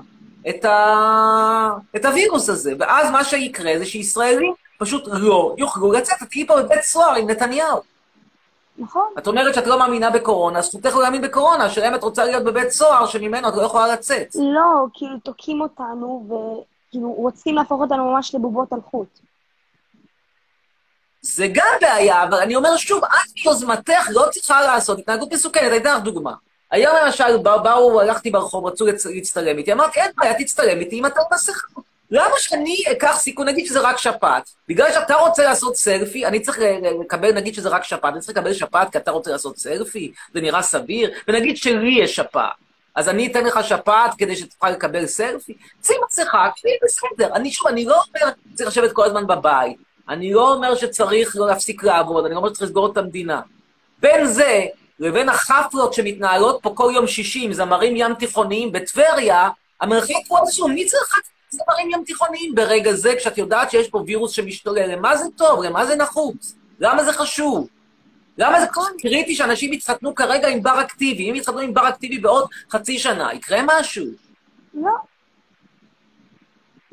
[0.50, 1.70] את, ה...
[1.96, 2.74] את הווירוס הזה.
[2.80, 6.22] ואז מה שיקרה זה שישראלים פשוט לא יוכלו לצאת.
[6.24, 7.82] את תהיי פה בבית סוהר עם נתניהו.
[8.78, 9.08] נכון?
[9.18, 12.44] את אומרת שאת לא מאמינה בקורונה, זכותך לא להאמין בקורונה, השאלה אם את רוצה להיות
[12.44, 14.36] בבית סוהר שממנו את לא יכולה לצאת.
[14.36, 19.20] לא, כאילו, תוקעים אותנו, וכאילו, רוצים להפוך אותנו ממש לבובות על חוט.
[21.22, 25.64] זה גם בעיה, אבל אני אומר שוב, את מיוזמתך לא צריכה לעשות התנהגות מסוכנת.
[25.64, 26.34] אני אתן לך דוגמה.
[26.74, 31.06] היום למשל באו, באו, הלכתי ברחוב, רצו להצטלם איתי, אמרתי, אין בעיה, תצטלם איתי אם
[31.06, 31.68] אתה לא מסכה.
[32.12, 34.50] למה שאני אקח סיכון, נגיד שזה רק שפעת?
[34.70, 36.60] בגלל שאתה רוצה לעשות סלפי, אני צריך
[37.02, 40.12] לקבל, נגיד שזה רק שפעת, אני צריך לקבל שפעת כי אתה רוצה לעשות סלפי?
[40.34, 41.12] זה נראה סביר?
[41.28, 42.54] ונגיד שלי יש שפעת.
[42.96, 45.54] אז אני אתן לך שפעת כדי שתוכל לקבל סלפי?
[45.84, 47.34] שים מסכה, כי בסדר.
[47.34, 49.78] אני שוב, אני לא אומר שצריך לשבת כל הזמן בבית.
[50.10, 53.42] אני לא אומר שצריך לא להפסיק לעבוד, אני לא אומר שצריך לסגור את המדינה.
[54.00, 54.66] בין זה
[55.00, 59.50] לבין החפלות שמתנהלות פה כל יום שישי עם זמרים ים תיכוניים בטבריה,
[59.82, 60.72] המרחק הוא עצום.
[60.72, 64.92] מי צריך זמרים ים תיכוניים ברגע זה, כשאת יודעת שיש פה וירוס שמשתולל?
[64.92, 65.64] למה זה טוב?
[65.64, 66.56] למה זה נחוץ?
[66.80, 67.68] למה זה חשוב?
[68.38, 71.30] למה זה כל כך קריטי שאנשים יתחתנו כרגע עם בר אקטיבי?
[71.30, 74.06] אם יתחתנו עם בר אקטיבי בעוד חצי שנה, יקרה משהו.
[74.74, 74.92] לא.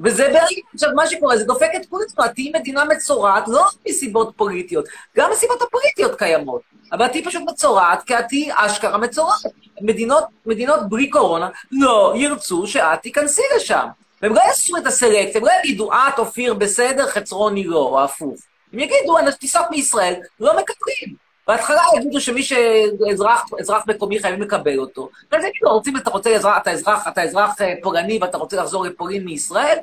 [0.05, 0.45] וזה בעיה.
[0.75, 4.85] עכשיו, מה שקורה, זה דופק את כולנו, תהיי מדינה מצורעת, לא רק מסיבות פוליטיות,
[5.17, 6.61] גם מסיבות הפוליטיות קיימות.
[6.93, 9.41] אבל את תהיי פשוט מצורעת, כי את תהיי אשכרה מצורעת.
[9.81, 13.87] מדינות, מדינות בלי קורונה לא ירצו שאת תיכנסי לשם.
[14.23, 18.35] והם לא יעשו את הסלקט, הם לא יגידו, את, אופיר, בסדר, חצרוני לא, או הפוך.
[18.73, 21.30] הם יגידו, טיסות מישראל לא מקבלים.
[21.51, 25.11] בהתחלה יגידו שמי שאזרח אזרח מקומי חייבים לקבל אותו.
[25.33, 28.85] ואז יגידו, רוצים, אתה רוצה אזרח, אתה אזרח, אתה אזרח אה, פולני ואתה רוצה לחזור
[28.85, 29.79] לפולין מישראל,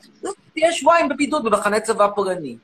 [0.54, 2.58] תהיה שבועיים בבידוד במחנה צבא פולני.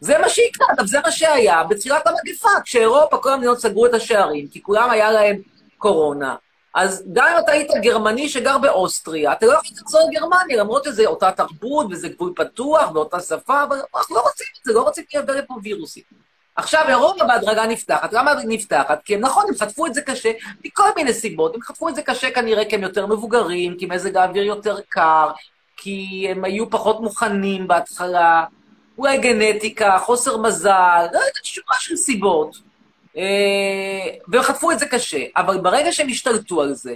[0.00, 4.48] זה מה שיקרה, אגב, זה מה שהיה בתחילת המגפה, כשאירופה, כל המדינות סגרו את השערים,
[4.48, 5.36] כי כולם היה להם
[5.78, 6.36] קורונה.
[6.74, 11.06] אז גם אם אתה היית גרמני שגר באוסטריה, אתה לא יכול לחזור לגרמניה, למרות שזה
[11.06, 15.04] אותה תרבות וזה גבול פתוח ואותה שפה, אבל אנחנו לא רוצים את זה, לא רוצים
[15.14, 16.27] לייבא לפה וירוסים.
[16.58, 18.12] עכשיו, אירופה בהדרגה נפתחת.
[18.12, 19.00] למה נפתחת?
[19.04, 20.30] כי הם נכון, הם חטפו את זה קשה
[20.64, 21.54] מכל מיני סיבות.
[21.54, 25.30] הם חטפו את זה קשה כנראה כי הם יותר מבוגרים, כי מזג האוויר יותר קר,
[25.76, 28.44] כי הם היו פחות מוכנים בהתחלה,
[28.98, 32.56] אולי גנטיקה, חוסר מזל, לא יודעת, שורה של סיבות.
[33.16, 33.22] אה,
[34.28, 35.24] והם חטפו את זה קשה.
[35.36, 36.94] אבל ברגע שהם השתלטו על זה,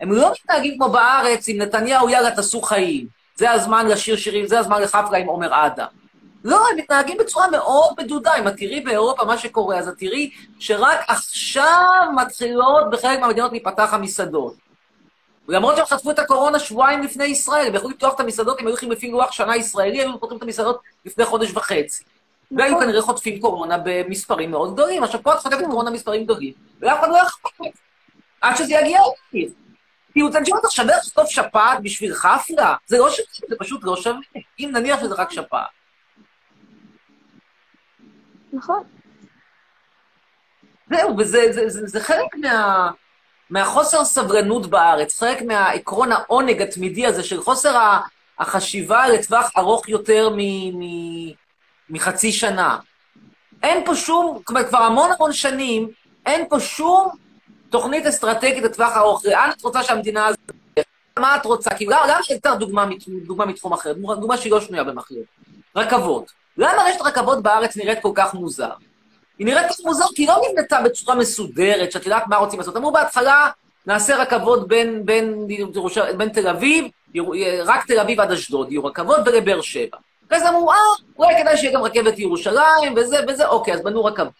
[0.00, 3.06] הם לא מתנהגים כמו בארץ עם נתניהו, יאללה, תעשו חיים.
[3.36, 6.03] זה הזמן לשיר שירים, זה הזמן לחפלה עם עומר אדם.
[6.44, 8.34] לא, הם מתנהגים בצורה מאוד מדודה.
[8.38, 13.88] אם את תראי באירופה מה שקורה, אז את תראי שרק עכשיו מתחילות בחלק מהמדינות להיפתח
[13.92, 14.54] המסעדות.
[15.48, 18.70] למרות שהם חטפו את הקורונה שבועיים לפני ישראל, הם יכלו לפתוח את המסעדות, הם היו
[18.70, 22.04] הולכים לפי לוח שנה ישראלי, היו פותחים את המסעדות לפני חודש וחצי.
[22.56, 25.04] והיו כנראה חוטפים קורונה במספרים מאוד גדולים.
[25.04, 27.66] עכשיו, פה את חוטפת קורונה במספרים גדולים, ואף אחד לא יכול
[28.40, 29.00] עד שזה יגיע
[29.34, 29.48] אליי.
[30.12, 32.74] כאילו, תנשום אותך שווה לחטוף שפעת בשביל חפלה?
[32.86, 34.18] זה לא שווה, זה פשוט לא שווה.
[34.58, 35.66] אם נניח שזה רק שפעת.
[38.54, 38.82] נכון.
[40.90, 42.90] זהו, וזה זה, זה, זה חלק מה,
[43.50, 47.98] מהחוסר סבלנות בארץ, חלק מהעקרון העונג התמידי הזה של חוסר
[48.38, 50.38] החשיבה לטווח ארוך יותר מ,
[50.78, 50.82] מ,
[51.90, 52.78] מחצי שנה.
[53.62, 55.88] אין פה שום, כבר, כבר המון המון שנים,
[56.26, 57.08] אין פה שום
[57.70, 59.24] תוכנית אסטרטגית לטווח ארוך.
[59.24, 60.52] לאן את רוצה שהמדינה הזאת...
[61.18, 61.74] מה את רוצה?
[61.74, 62.86] כי למה אתן דוגמה,
[63.26, 65.28] דוגמה מתחום אחר, דוגמה שהיא לא שנויה במחלוקת.
[65.76, 66.43] רכבות.
[66.58, 68.70] למה רשת רכבות בארץ נראית כל כך מוזר?
[69.38, 72.58] היא נראית כל כך מוזר כי היא לא נבנתה בצורה מסודרת, שאת יודעת מה רוצים
[72.58, 72.76] לעשות.
[72.76, 73.50] אמרו בהתחלה,
[73.86, 75.72] נעשה רכבות בין, בין, בין,
[76.16, 76.84] בין תל אביב,
[77.64, 79.96] רק תל אביב עד אשדוד, יהיו רכבות ולבאר שבע.
[80.28, 80.76] אחרי זה אמרו, אה,
[81.18, 84.32] אולי כדאי שיהיה גם רכבת לירושלים, וזה וזה, אוקיי, אז בנו רכבות.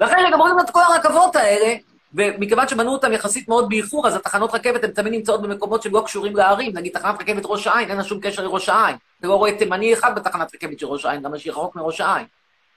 [0.00, 1.74] ואחרי שגמרו את כל הרכבות האלה,
[2.14, 6.02] ומכיוון שבנו אותם יחסית מאוד באיחור, אז התחנות רכבת הן תמיד נמצאות במקומות שהם לא
[6.06, 6.72] קשורים לערים.
[6.74, 8.96] נגיד, תחנת רכבת ראש העין, אין לה שום קשר לראש העין.
[9.22, 12.26] אתה לא רואה תימני אחד בתחנת רכבת של ראש העין, למה שהיא רחוק מראש העין.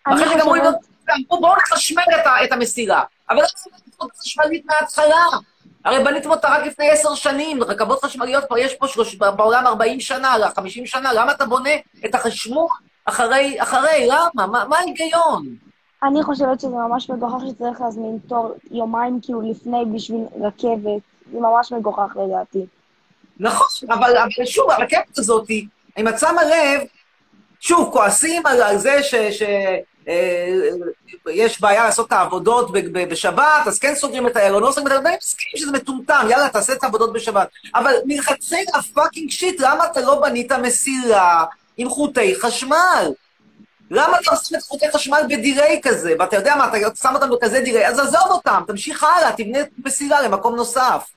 [0.04, 0.76] אחרי שגמרו לבנות,
[1.10, 2.04] אמרו, בואו נחשמל
[2.44, 3.04] את המסילה.
[3.30, 5.26] אבל לא צריך לבנות חשמלית מההתחלה.
[5.86, 10.00] הרי בניתם אותה רק לפני עשר שנים, רכבות חשמליות כבר יש פה שלוש, בעולם 40
[10.00, 11.70] שנה, 50 שנה, למה אתה בונה
[12.06, 12.68] את החשמול
[13.06, 14.48] אחרי, אחרי, למה?
[14.48, 15.46] מה, מה ההיגיון?
[16.04, 21.02] אני חושבת שזה ממש מגוחך שצריך להזמין תור יומיים כאילו לפני בשביל רכבת.
[21.32, 22.66] זה ממש מגוחך לדעתי.
[23.40, 25.48] נכון, אבל, אבל שוב, הרכבת הזאת,
[25.98, 26.82] אם את שמה לב,
[27.60, 29.16] שוב, כועסים על, זה ש...
[29.16, 29.44] ש
[30.08, 30.48] אה,
[31.60, 35.18] בעיה לעשות את העבודות בשבת, אז כן סוגרים את האיילון, לא סוגרים את האיילון, אני
[35.18, 37.48] מסכים שזה מטומטם, יאללה, תעשה את העבודות בשבת.
[37.76, 41.44] אבל מלכתחילה fucking shit, למה אתה לא בנית מסילה
[41.78, 43.12] עם חוטי חשמל?
[43.92, 46.14] למה אתה עושה את חוטי חשמל בדיליי כזה?
[46.20, 50.22] ואתה יודע מה, אתה שם אותם בכזה דיליי, אז עזוב אותם, תמשיך הלאה, תבנה מסילה
[50.22, 51.08] למקום נוסף.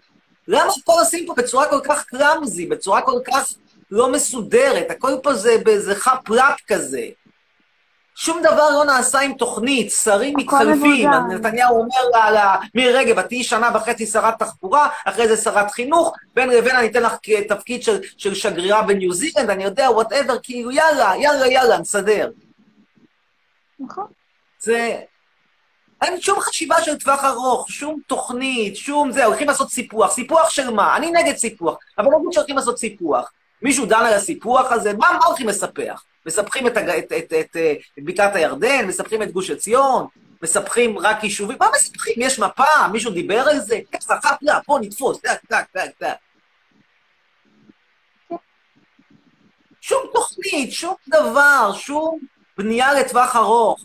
[0.48, 3.52] למה הכל עושים פה בצורה כל כך קלאמזי, בצורה כל כך
[3.90, 4.90] לא מסודרת?
[4.90, 7.08] הכל פה זה באיזה חאפ-לאפ כזה.
[8.14, 11.10] שום דבר לא נעשה עם תוכנית, שרים מתחלפים.
[11.10, 16.12] נתניהו אומר לה, מירי רגב, את תהיי שנה וחצי שרת תחבורה, אחרי זה שרת חינוך,
[16.34, 17.14] בין לבין אני אתן לך
[17.48, 22.30] תפקיד של, של שגרירה בניו זילנד, אני יודע, whatever, כאילו, יאללה, יאללה, יאללה, נסדר.
[23.80, 24.06] נכון.
[24.60, 25.00] זה...
[26.02, 30.12] אין שום חשיבה של טווח ארוך, שום תוכנית, שום זה, הולכים לעשות סיפוח.
[30.12, 30.96] סיפוח של מה?
[30.96, 33.32] אני נגד סיפוח, אבל לא שהולכים לעשות סיפוח.
[33.62, 36.04] מישהו דן על הסיפוח הזה, מה, מה הולכים לספח?
[36.26, 37.56] מספחים את, את, את, את, את,
[37.98, 40.06] את בקעת הירדן, מספחים את גוש עציון,
[40.42, 42.14] מספחים רק יישובים, מה מספחים?
[42.16, 42.88] יש מפה?
[42.92, 43.80] מישהו דיבר על זה?
[43.92, 46.16] ככה, חפלה, פה נתפוס, טק, טק, טק, טק.
[49.80, 52.18] שום תוכנית, שום דבר, שום
[52.58, 53.84] בנייה לטווח ארוך.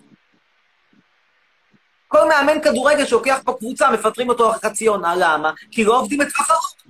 [2.08, 5.52] כל מאמן כדורגל שלוקח פה קבוצה, מפטרים אותו אחרי חצי עונה, למה?
[5.72, 6.83] כי לא עובדים לטווח ארוך.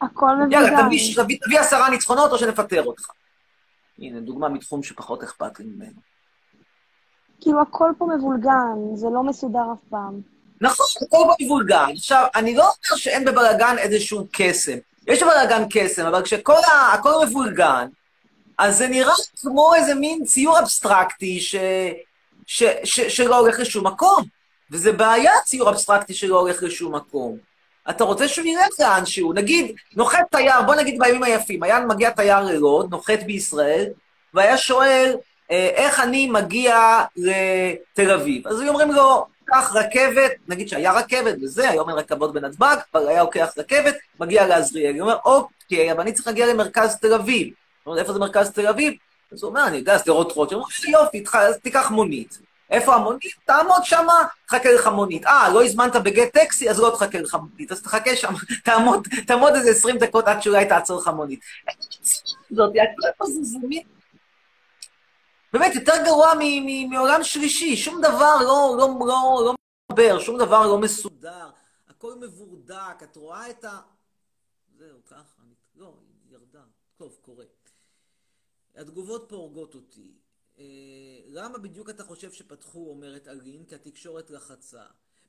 [0.00, 0.56] הכל מבוגר.
[0.56, 3.06] יאללה, תביא, תביא, תביא עשרה ניצחונות או שנפטר אותך.
[3.98, 6.00] הנה, דוגמה מתחום שפחות אכפת לי ממנו.
[7.40, 10.20] כאילו, הכל פה מבולגן, זה לא מסודר אף פעם.
[10.60, 11.90] נכון, הכל פה מבולגן.
[11.92, 14.78] עכשיו, אני לא אומר שאין בבלאגן איזשהו קסם.
[15.06, 16.94] יש בבלאגן קסם, אבל כשכל ה...
[16.94, 17.88] הכל מבולגן,
[18.58, 21.56] אז זה נראה כמו איזה מין ציור אבסטרקטי ש...
[22.46, 22.62] ש...
[22.84, 23.00] ש...
[23.00, 24.24] שלא הולך לשום מקום.
[24.70, 27.38] וזה בעיה, ציור אבסטרקטי שלא הולך לשום מקום.
[27.90, 29.32] אתה רוצה שהוא ילך לאנשהו.
[29.32, 33.86] נגיד, נוחת תייר, בוא נגיד בימים היפים, היה מגיע תייר ללוד, נוחת בישראל,
[34.34, 35.14] והיה שואל,
[35.50, 38.48] אה, איך אני מגיע לתל אביב?
[38.48, 43.08] אז היו אומרים לו, קח רכבת, נגיד שהיה רכבת וזה, היום אין רכבות בנתב"ג, אבל
[43.08, 44.94] היה לוקח רכבת, מגיע לעזריאל.
[44.94, 47.48] הוא אומר, אוקיי, אבל אני צריך להגיע למרכז תל אביב.
[47.84, 48.94] הוא אומר, איפה זה מרכז תל אביב?
[49.32, 50.60] אז הוא אומר, אני יודע, שדרות רוטשילד.
[50.60, 51.24] הוא אומר, יופי,
[51.62, 52.38] תיקח מונית.
[52.70, 53.32] איפה המונית?
[53.44, 55.26] תעמוד שמה, תחכה לך מונית.
[55.26, 57.72] אה, לא הזמנת בגט טקסי, אז לא תחכה לך מונית.
[57.72, 58.32] אז תחכה שם,
[58.64, 61.40] תעמוד, תעמוד איזה 20 דקות עד שאולי תעצור לך מונית.
[65.52, 66.32] באמת, יותר גרוע
[66.90, 67.76] מעולם שלישי.
[67.76, 69.54] שום דבר לא, לא, לא, לא
[69.92, 71.50] מדבר, שום דבר לא מסודר.
[71.88, 73.80] הכל מבורדק, את רואה את ה...
[74.78, 75.42] זהו, ככה.
[75.76, 75.94] לא,
[76.30, 76.60] ירדה.
[76.96, 77.44] טוב, קורה.
[78.76, 80.12] התגובות פה הורגות אותי.
[80.58, 80.64] אה,
[81.26, 84.82] למה בדיוק אתה חושב שפתחו, אומרת אלין, כי התקשורת לחצה?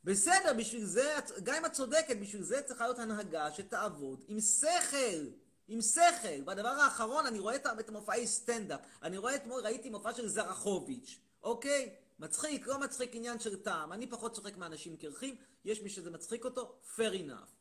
[0.03, 5.25] בסדר, בשביל זה, גם אם את צודקת, בשביל זה צריכה להיות הנהגה שתעבוד עם שכל.
[5.67, 6.43] עם שכל.
[6.45, 8.79] והדבר האחרון, אני רואה את המופעי סטנדאפ.
[9.03, 11.95] אני רואה אתמול, ראיתי מופע של זרחוביץ', אוקיי?
[12.19, 13.93] מצחיק, לא מצחיק, עניין של טעם.
[13.93, 17.58] אני פחות צוחק מאנשים קרחים, יש מי שזה מצחיק אותו, fair enough.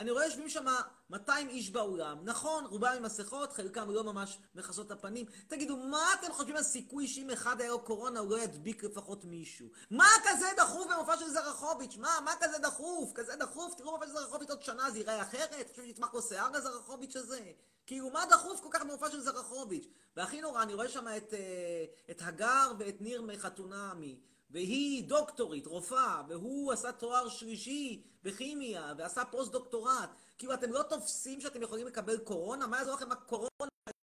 [0.00, 0.64] אני רואה יושבים שם
[1.10, 5.26] 200 איש באולם, נכון, רובם עם מסכות, חלקם לא ממש מכסות את הפנים.
[5.48, 9.24] תגידו, מה אתם חושבים על סיכוי שאם אחד היה לו קורונה הוא לא ידביק לפחות
[9.24, 9.68] מישהו?
[9.90, 11.96] מה כזה דחוף במופע של זרחוביץ'?
[11.96, 13.12] מה, מה כזה דחוף?
[13.14, 13.74] כזה דחוף?
[13.74, 15.70] תראו במופע של זרחוביץ' עוד שנה זה ייראה אחרת?
[15.70, 17.40] חושב שיצמח לו שיער לזרחוביץ' הזה?
[17.86, 19.86] כאילו, מה דחוף כל כך במופע של זרחוביץ'?
[20.16, 24.20] והכי נורא, אני רואה שם את, אה, את הגר ואת ניר מחתונמי.
[24.50, 30.10] והיא דוקטורית, רופאה, והוא עשה תואר שלישי בכימיה, ועשה פוסט-דוקטורט.
[30.38, 32.66] כאילו, אתם לא תופסים שאתם יכולים לקבל קורונה?
[32.66, 33.50] מה יעזור לכם הקורונה?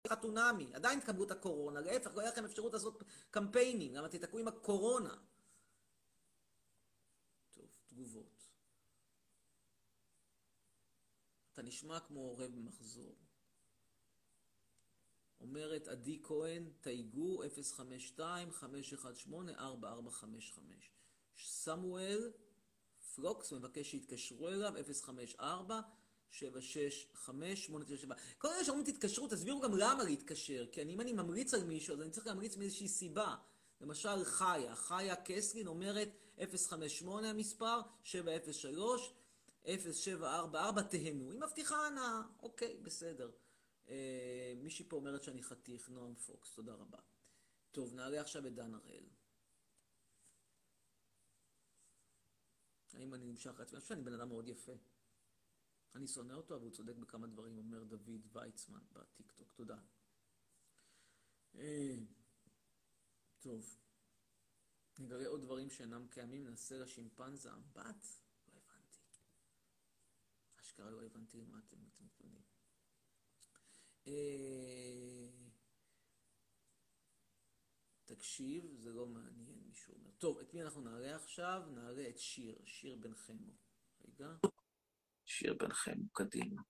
[0.08, 0.74] חתונמי.
[0.74, 5.16] עדיין תקבלו את הקורונה, להפך, לא יהיה לכם אפשרות לעשות קמפיינים, למה תתקעו עם הקורונה.
[7.50, 8.48] טוב, תגובות.
[11.52, 13.14] אתה נשמע כמו הורה במחזור.
[15.40, 17.42] אומרת עדי כהן, תייגו
[18.18, 18.20] 052-518-4455.
[21.38, 22.32] סמואל
[23.14, 25.80] פלוקס מבקש שיתקשרו אליו, 054
[26.32, 26.38] 765-897.
[28.38, 31.94] כל אלה שאומרים תתקשרו, תסבירו גם למה להתקשר, כי אני, אם אני ממליץ על מישהו,
[31.94, 33.36] אז אני צריך להמליץ מאיזושהי סיבה.
[33.80, 36.08] למשל, חיה, חיה קסלין אומרת
[36.68, 39.12] 058 המספר, 703,
[39.66, 41.30] 0744, תהנו.
[41.30, 43.30] היא מבטיחה הנאה, אוקיי, בסדר.
[43.90, 46.98] אה, מישהי פה אומרת שאני חתיך, נועם פוקס, תודה רבה.
[47.70, 49.08] טוב, נעלה עכשיו את דן הראל.
[52.92, 53.76] האם אני נמשך לעצמי?
[53.76, 54.72] אני חושב שאני בן אדם מאוד יפה.
[55.94, 59.52] אני שונא אותו, אבל הוא צודק בכמה דברים, אומר דוד ויצמן בטיקטוק.
[59.52, 59.78] תודה.
[61.54, 61.96] אה,
[63.38, 63.76] טוב.
[64.98, 68.06] נגלה עוד דברים שאינם קיימים, ננסה לשימפנזה אמבט?
[68.48, 68.98] לא הבנתי.
[70.60, 71.76] אשכרה לא הבנתי למה אתם
[78.04, 80.10] תקשיב, זה לא מעניין, מישהו אומר.
[80.18, 81.62] טוב, את מי אנחנו נעלה עכשיו?
[81.70, 83.52] נעלה את שיר, שיר בן חמו.
[84.08, 84.28] רגע.
[85.24, 86.62] שיר בן חמו, קדימה.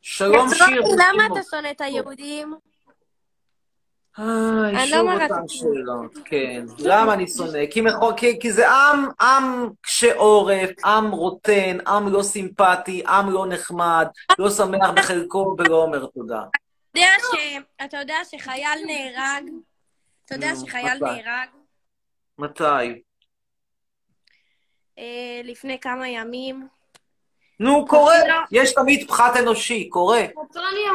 [0.00, 0.82] שלום שיר.
[0.98, 1.26] למה.
[1.26, 2.54] אתה שונא את היהודים?
[4.18, 4.26] איי,
[4.82, 5.48] אני לא שוב אותן.
[5.48, 6.64] שאלות, כן.
[6.78, 7.66] למה אני שונא?
[7.70, 13.30] כי, מחו- כי, כי זה עם, עם קשה עורף, עם רוטן, עם לא סימפטי, עם
[13.30, 14.06] לא נחמד,
[14.38, 16.42] לא שמח בחלקו ולא אומר תודה.
[16.90, 19.44] אתה יודע ש- אתה יודע שחייל נהרג?
[20.24, 20.98] אתה יודע שחייל?
[21.04, 21.48] נהרג
[22.38, 23.02] מתי?
[24.98, 25.04] אה,
[25.44, 26.68] לפני כמה ימים?
[27.60, 28.34] נו, קורה, לא.
[28.50, 30.22] יש תמיד פחת אנושי, קורה.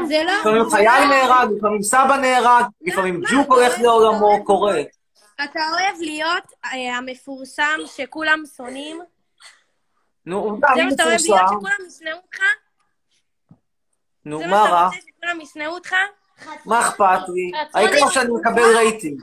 [0.07, 0.33] זה לא...
[0.39, 4.81] לפעמים חייל נהרג, לפעמים סבא נהרג, לפעמים ג'וק הולך לעולמו, קורה.
[5.43, 9.01] אתה אוהב להיות אה, המפורסם שכולם שונאים?
[10.25, 11.57] נו, עובדה, זה אני מה שאתה אוהב להיות, מפורסם.
[11.57, 12.39] שכולם ישנאו אותך?
[14.25, 14.85] נו, זה מה מה שאתה רע?
[14.85, 15.93] רוצה, שכולם ישנאו אותך?
[16.65, 17.51] מה אכפת לי?
[17.73, 19.21] העיקר שאני מקבל רייטינג.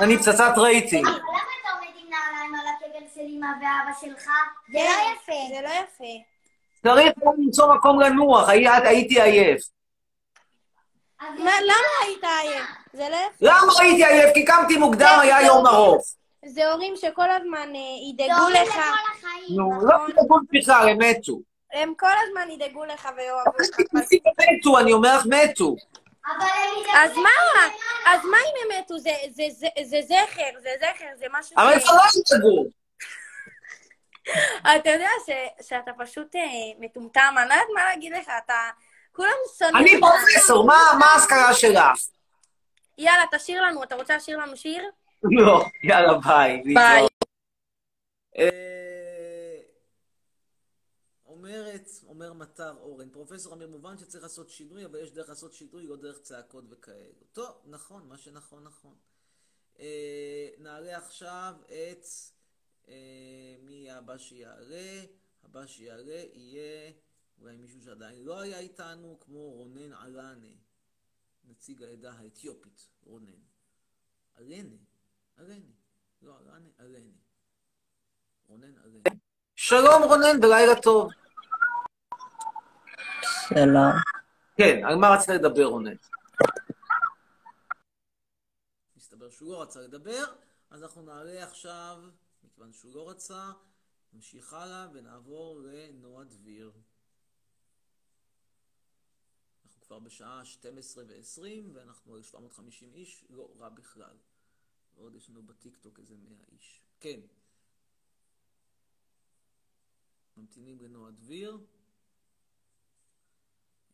[0.00, 1.06] אני פצצת רייטינג.
[1.06, 2.89] למה אתה עומד עם נעליים על הקגל
[3.20, 4.24] של אמא ואבא שלך?
[4.72, 5.54] זה לא יפה.
[5.54, 6.04] זה לא יפה.
[6.82, 9.62] צריך למצוא מקום לנוח, הי- הייתי עייף.
[11.20, 11.28] מה,
[11.60, 12.64] למה היית עייף?
[12.92, 13.36] זה לא יפה.
[13.40, 14.34] למה הייתי עייף?
[14.34, 16.04] כי קמתי מוקדם, היה יום ארוך.
[16.46, 17.80] זה הורים שכל הזמן אה,
[18.18, 18.68] זה ידאגו הורים לך.
[18.68, 18.78] לכל
[19.18, 19.56] החיים.
[19.58, 21.38] נו, לא תדאגו בכלל, הם מתו.
[21.72, 23.80] הם כל הזמן ידאגו לך ויאהבו אותך.
[24.40, 25.76] מתו, אני אומר לך, מתו.
[26.26, 27.30] ידאגו אז מה?
[28.06, 28.98] אז מה אם הם מתו?
[28.98, 31.72] זה- זה- זה זה זכר, זה זכר, זה משהו אבל.
[31.72, 32.00] איפה לא
[32.36, 32.79] ידאגו?
[34.80, 36.40] אתה יודע ש- שאתה פשוט אה,
[36.78, 38.70] מטומטם, אני לא יודעת מה להגיד לך, אתה...
[39.12, 40.00] כולם שונאים אני.
[40.00, 40.66] פרופסור,
[40.98, 41.84] מה ההשכלה שלך?
[42.98, 44.90] יאללה, תשאיר לנו, אתה רוצה לשיר לנו שיר?
[45.22, 46.62] לא, יאללה, ביי.
[46.74, 47.06] ביי.
[48.38, 49.60] אה,
[51.26, 55.86] אומרת, אומר מטר אורן, פרופסור אמיר, מובן שצריך לעשות שינוי, אבל יש דרך לעשות שינוי,
[55.86, 57.24] לא דרך צעקות וכאלו.
[57.32, 58.94] טוב, נכון, מה שנכון, נכון.
[59.80, 62.04] אה, נעלה עכשיו את...
[62.88, 65.02] אה, מי יהיה הבא שיעלה?
[65.44, 66.92] הבא שיעלה יהיה
[67.40, 70.54] אולי מישהו שעדיין לא היה איתנו, כמו רונן עלנה,
[71.44, 73.40] נציג העדה האתיופית, רונן.
[74.34, 74.76] עלנה,
[75.36, 75.72] עלנה.
[76.22, 77.16] לא עלנה, עלנה.
[78.46, 79.02] רונן עלנה.
[79.56, 81.10] שלום רונן ולילה טוב.
[83.48, 83.92] שלום.
[84.56, 85.96] כן, על מה רצית לדבר רונן?
[88.96, 90.24] מסתבר שהוא לא רצה לדבר,
[90.70, 92.02] אז אנחנו נעלה עכשיו,
[92.60, 93.52] מכיוון שהוא לא רצה,
[94.12, 96.72] נמשיך הלאה ונעבור לנועה דביר.
[99.64, 101.42] אנחנו כבר בשעה 12 ו-20
[101.72, 104.16] ואנחנו על 750 איש, לא רע בכלל.
[104.94, 106.82] ועוד יש לנו בטיקטוק איזה 100 איש.
[107.00, 107.20] כן.
[110.36, 111.58] ממתינים לנועה דביר.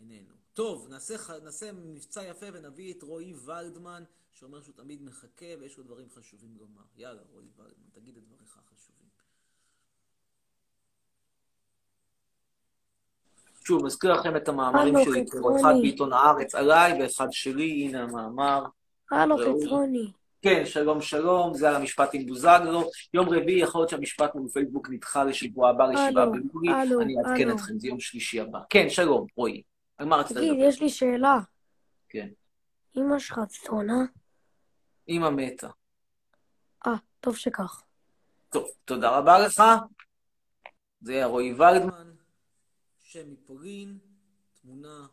[0.00, 0.34] איננו.
[0.54, 4.04] טוב, נעשה, נעשה מבצע יפה ונביא את רועי ולדמן,
[4.38, 6.82] שאומר שהוא תמיד מחכה ויש לו דברים חשובים לומר.
[6.96, 9.08] יאללה, רועי ולדמן, תגיד את דבריך החשובים.
[13.64, 15.60] שוב, מזכיר לכם את המאמרים שלי, חצרוני.
[15.60, 18.64] אחד בעיתון הארץ עליי ואחד שלי, הנה המאמר.
[19.10, 19.36] הלו.
[19.38, 20.12] חצרוני.
[20.42, 22.90] כן, שלום שלום, זה על המשפט עם בוזגלו.
[23.14, 27.02] יום רביעי, יכול להיות שהמשפט בפייסבוק נדחה לשבוע הבא, לשבעה ביולי.
[27.02, 27.50] אני אעדכן.
[27.50, 28.58] אתכם, זה יום שלישי הבא.
[28.70, 29.62] כן, שלום, רועי.
[29.98, 30.64] על מה רצית תגיד, לדבר?
[30.64, 31.38] יש לי שאלה.
[32.08, 32.28] כן.
[32.96, 34.04] אמא שלך צפונה?
[35.08, 35.68] אמא מתה.
[36.86, 37.82] אה, טוב שכך.
[38.48, 39.62] טוב, תודה רבה לך.
[41.00, 42.14] זה היה רועי ולדמן.
[42.98, 43.98] שם מפולין,
[44.60, 45.06] תמונה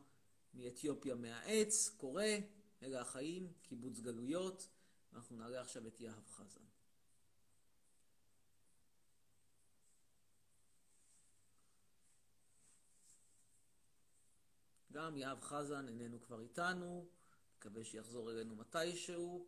[0.54, 2.24] מאתיופיה מהעץ, קורא,
[2.84, 4.68] אלה החיים, קיבוץ גלויות.
[5.14, 6.62] אנחנו נעלה עכשיו את יהב חזן.
[14.92, 17.06] גם יהב חזן איננו כבר איתנו,
[17.58, 19.48] מקווה שיחזור אלינו מתישהו,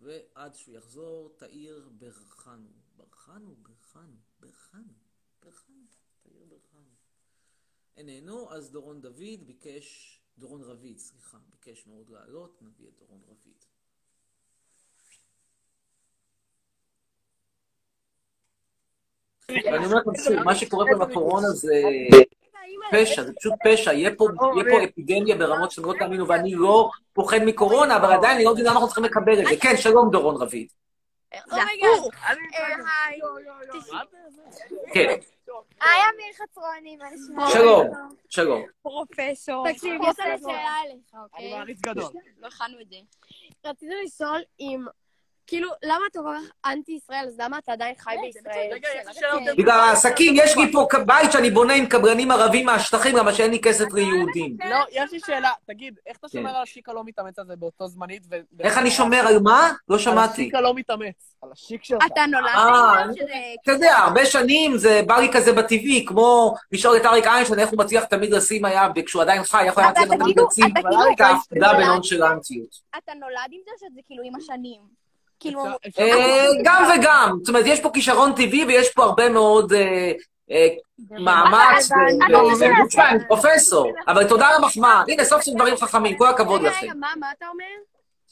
[0.00, 2.68] ועד שהוא יחזור, תאיר ברכנו.
[2.96, 3.54] ברכנו?
[3.62, 4.92] ברכנו, ברכנו,
[5.42, 5.84] ברכנו,
[6.22, 6.90] תאיר ברכנו.
[7.96, 13.64] איננו, אז דורון דוד ביקש, דורון רביד, סליחה, ביקש מאוד לעלות, נביא את דורון רביד.
[19.48, 19.96] ואני אומר
[20.44, 21.72] מה שקורה פה בקורונה זה
[22.92, 23.92] פשע, זה פשוט פשע.
[23.92, 28.36] יהיה פה יהיה פה אפידמיה ברמות שאתם לא תאמינו, ואני לא פוחד מקורונה, אבל עדיין
[28.36, 29.56] אני לא מבין למה אנחנו צריכים לקבל את זה.
[29.60, 30.68] כן, שלום, דורון רביד.
[31.46, 32.14] זה הפוך.
[32.28, 33.20] היי.
[34.92, 35.14] כן,
[35.80, 37.50] היי, אמיר חצרוני, מה נשמע?
[37.50, 37.86] שלום,
[38.28, 38.62] שלום.
[38.82, 39.72] פרופסור.
[39.72, 41.52] תקשיב, יש לי שאלה אליך, אוקיי?
[41.52, 42.04] מעריץ גדול.
[42.40, 42.96] לא הכנו את זה.
[43.64, 44.84] רציתי לשאול אם,
[45.46, 48.70] כאילו, למה אתה כל כך אנטי ישראל, אז למה אתה עדיין חי בישראל?
[48.76, 49.62] יש לי שאלה אותי.
[49.62, 53.60] בגלל העסקים, יש לי פה בית שאני בונה עם קבלנים ערבים מהשטחים, למה שאין לי
[53.60, 54.56] כסף ליהודים.
[54.70, 55.50] לא, יש לי שאלה.
[55.66, 56.38] תגיד, איך אתה כן.
[56.38, 58.22] שומר על השיקה לא מתאמץ הזה באותו זמנית?
[58.60, 59.72] איך אני שומר על מה?
[59.88, 60.42] לא על שמעתי.
[60.42, 61.34] השיקה לא מתאמץ.
[61.42, 61.98] על השיק שלך.
[62.12, 63.32] אתה נולדת אה, שזה...
[63.62, 67.70] אתה יודע, הרבה שנים זה בא לי כזה בטבעי, כמו לשאול את אריק איינשטיין איך
[67.70, 70.80] הוא מצליח תמיד לשים היה, כשהוא עדיין חי, איך הוא היה מצליח תמיד לשים אתה
[70.80, 70.84] את
[71.16, 72.68] כאילו- ההפקדה בנונשלנטיות.
[72.98, 75.05] אתה נולד עם זה שזה כאילו עם השנים?
[75.40, 75.64] כאילו...
[75.98, 80.12] אה, גם וגם, זאת אומרת, יש פה כישרון טבעי ויש פה הרבה מאוד אה,
[80.50, 80.68] אה,
[81.10, 81.88] מאמץ.
[83.28, 85.02] פרופסור, אבל תודה על המחמאה.
[85.08, 86.86] הנה, סוף סוף דברים חכמים, כל הכבוד לכם.
[87.00, 87.64] מה אתה אומר?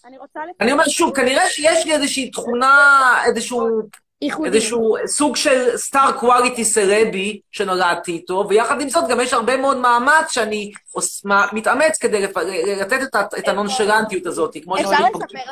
[0.04, 0.40] אני רוצה...
[0.60, 3.82] אני אומר שוב, כנראה שיש לי איזושהי תכונה, איזשהו
[4.24, 4.48] ייחודי.
[4.48, 9.76] איזשהו סוג של סטאר קואליטי סרבי שנולדתי איתו, ויחד עם זאת גם יש הרבה מאוד
[9.76, 11.22] מאמץ שאני עוש-
[11.52, 12.36] מתאמץ כדי לפ-
[12.80, 14.98] לתת את את הנונשלנטיות הזאת, כמו אפשר לך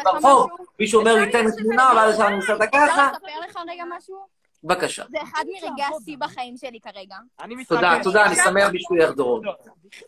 [0.04, 0.64] ברחוב, משהו?
[0.80, 2.20] מישהו אומר לי אפשר תן תמונה, ואז?
[2.20, 4.16] אני עושה אותה אפשר ככה, לספר לך רגע משהו?
[4.64, 5.04] בבקשה.
[5.10, 7.16] זה אחד מרגעי השיא בחיים שלי כרגע.
[7.42, 8.04] אני תודה, מתרגש.
[8.04, 9.42] תודה, אני שמח בשבילך דורון.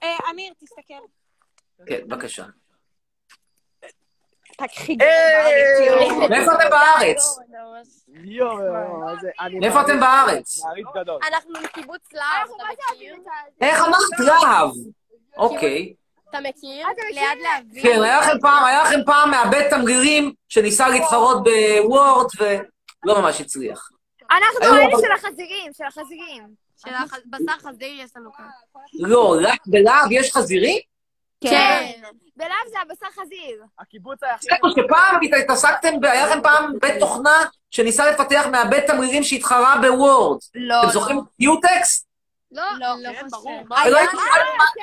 [0.02, 0.94] אה, אמיר, תסתכל.
[1.86, 2.44] כן, בבקשה.
[4.58, 6.28] תקחי היי!
[6.28, 7.38] מאיפה אתם בארץ?
[8.26, 8.58] יואו,
[9.10, 10.60] איזה- מאיפה אתם בארץ?
[11.28, 13.14] אנחנו מקיבוץ להב, אתה מכיר?
[13.60, 14.70] איך אמרת להב?
[15.36, 15.94] אוקיי.
[16.30, 16.86] אתה מכיר?
[17.10, 17.82] ליד להבים.
[17.82, 23.88] כן, היה לכם פעם, היה לכם פעם מעבד תמרירים שניסה להתחרות בוורד ולא ממש הצליח.
[24.30, 26.64] אנחנו אלה של החזירים, של החזירים.
[26.76, 28.44] של הבשר חזיר יש לנו כאן.
[28.94, 30.78] לא, רק בלהב יש חזירים?
[31.40, 31.90] כן.
[32.36, 33.62] בלהב זה הבשר חזיר.
[33.78, 37.36] הקיבוץ היה שפעם התעסקתם, היה לכם פעם בית תוכנה
[37.70, 40.38] שניסה לפתח מעבד תמרירים שהתחרה בוורד.
[40.54, 42.06] לא, אתם זוכרים את קיוטקס?
[42.52, 43.12] לא, לא.
[43.12, 43.62] כן, ברור.
[43.86, 44.22] ולא הייתי מה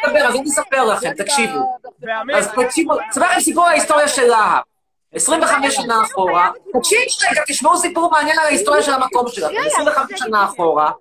[0.07, 1.77] לדבר, אז אני אספר לכם, תקשיבו.
[2.35, 4.61] אז תקשיבו, אספר לכם סיפור ההיסטוריה של להב.
[5.13, 10.45] 25 שנה אחורה, תקשיבו רגע, תשמעו סיפור מעניין על ההיסטוריה של המקום שלכם, 25 שנה
[10.45, 10.91] אחורה,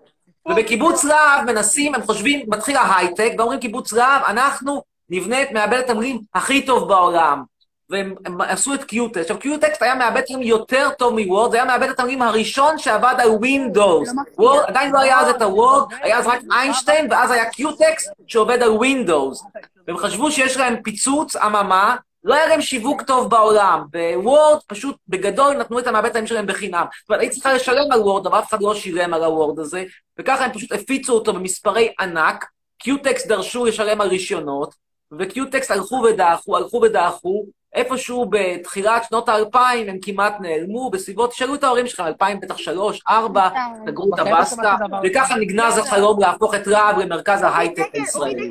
[0.49, 6.21] ובקיבוץ להב מנסים, הם חושבים, מתחיל ההייטק, ואומרים קיבוץ להב, אנחנו נבנה את מעבד התמרירים
[6.35, 7.43] הכי טוב בעולם.
[7.91, 9.21] והם הם עשו את קיוטקסט.
[9.21, 13.29] עכשיו, קיוטקסט היה מעבד תמרירים יותר טוב מוורד, זה היה מעבד התמרירים הראשון שעבד על
[13.29, 14.13] ווינדוס.
[14.39, 18.11] וורד, עדיין לא היה אז את ה Word, היה אז רק איינשטיין, ואז היה QText
[18.27, 19.45] שעובד על Windows.
[19.87, 23.85] והם חשבו שיש להם פיצוץ, אממה, לא היה להם שיווק טוב בעולם.
[23.91, 26.85] ב Word, פשוט בגדול נתנו את המעבד התמרירים שלהם בחינם.
[27.01, 29.59] זאת אומרת, היית צריכה לשלם על Word, אבל אף אחד לא שילם על ה Word
[29.59, 29.85] הזה,
[30.19, 32.47] וככה הם פשוט הפיצו אותו במספרי ענק.
[32.79, 34.75] QText דרשו לשלם על רישיונות,
[35.19, 37.45] וקיוטקסט הלכו ודעכו, הלכו ודעכו,
[37.75, 43.03] איפשהו בתחילת שנות האלפיים הם כמעט נעלמו, בסביבות, תשאלו את ההורים שלכם, אלפיים בטח שלוש,
[43.09, 43.49] ארבע,
[43.87, 48.49] סגרו את הבסטה, וככה נגנז החלום להפוך את להב למרכז ההייטק הישראלי.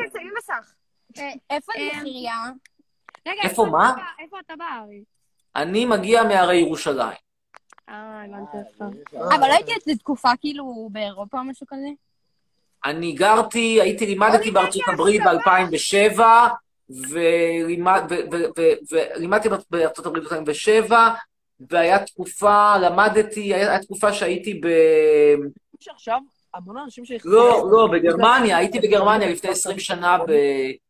[1.49, 2.41] איפה נחירייה?
[3.27, 3.93] רגע, איפה מה?
[4.19, 5.03] איפה אתה בארץ?
[5.55, 7.17] אני מגיע מהרי ירושלים.
[7.89, 8.81] אה, הבנתי אותך.
[9.35, 11.87] אבל לא הייתי איזה תקופה כאילו באירופה או משהו כזה?
[12.85, 16.19] אני גרתי, הייתי, לימדתי בארצות הברית ב-2007,
[19.17, 20.93] ולימדתי בארצות הברית ב-2007,
[21.69, 24.67] והיה תקופה, למדתי, היה תקופה שהייתי ב...
[25.79, 26.19] שעכשיו
[26.53, 27.11] המון אנשים ש...
[27.25, 30.31] לא, לא, בגרמניה, הייתי בגרמניה לפני 20 שנה, ב...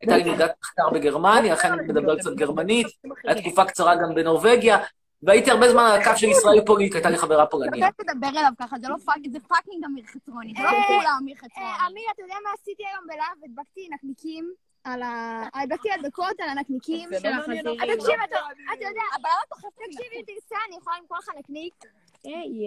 [0.02, 2.88] הייתה לי מלגת מחקר בגרמניה, לכן אני מדבר קצת גרמנית,
[3.24, 4.78] הייתה תקופה קצרה גם בנורבגיה,
[5.24, 7.84] והייתי הרבה זמן על הקו של ישראל פולית, הייתה לי חברה פולנית.
[7.84, 11.10] אתה תדבר אליו ככה, זה לא fucking, זה fucking אמיר חצרוני, זה לא אה, כולה
[11.22, 11.66] אמיר חצרוני.
[11.66, 13.44] אה, אמיר, אתה יודע מה עשיתי היום בלהב?
[13.44, 14.54] הדבקתי נקניקים
[14.84, 15.44] על ה...
[15.54, 17.82] הדבקתי הדבקות על הנקניקים של לא מעניין החזיר.
[17.82, 17.92] אותי.
[17.92, 18.38] אה, תקשיב, אתה
[18.74, 21.74] אתה יודע, אתה חושב תקשיב, אם תרצה, אני יכולה למכור לך נקניק.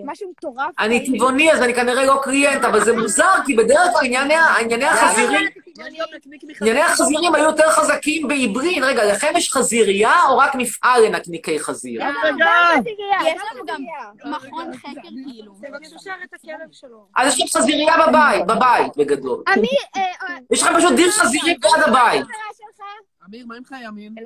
[0.04, 0.70] משהו מטורף.
[0.78, 4.04] אני טבעוני, אז אני כנראה לא קליינט, אבל זה מוזר, כי בדרך כלל
[4.60, 5.48] ענייני החזירים,
[6.60, 8.78] ענייני החזירים היו יותר חזקים בעברית.
[8.82, 12.02] רגע, לכם יש חזירייה או רק מפעל לנקניקי חזיר?
[12.02, 13.82] יש לנו גם.
[14.24, 15.52] מכון חקר כאילו.
[15.52, 17.06] תבקשו שם את הכלב שלו.
[17.16, 19.42] אז יש לכם חזירייה בבית, בבית, בגדול.
[19.48, 19.54] אה,
[19.96, 22.26] אה, יש לכם פשוט דיר חזירים ליד הבית.
[23.28, 24.14] אמיר, מה עם חיימים?
[24.18, 24.22] אה,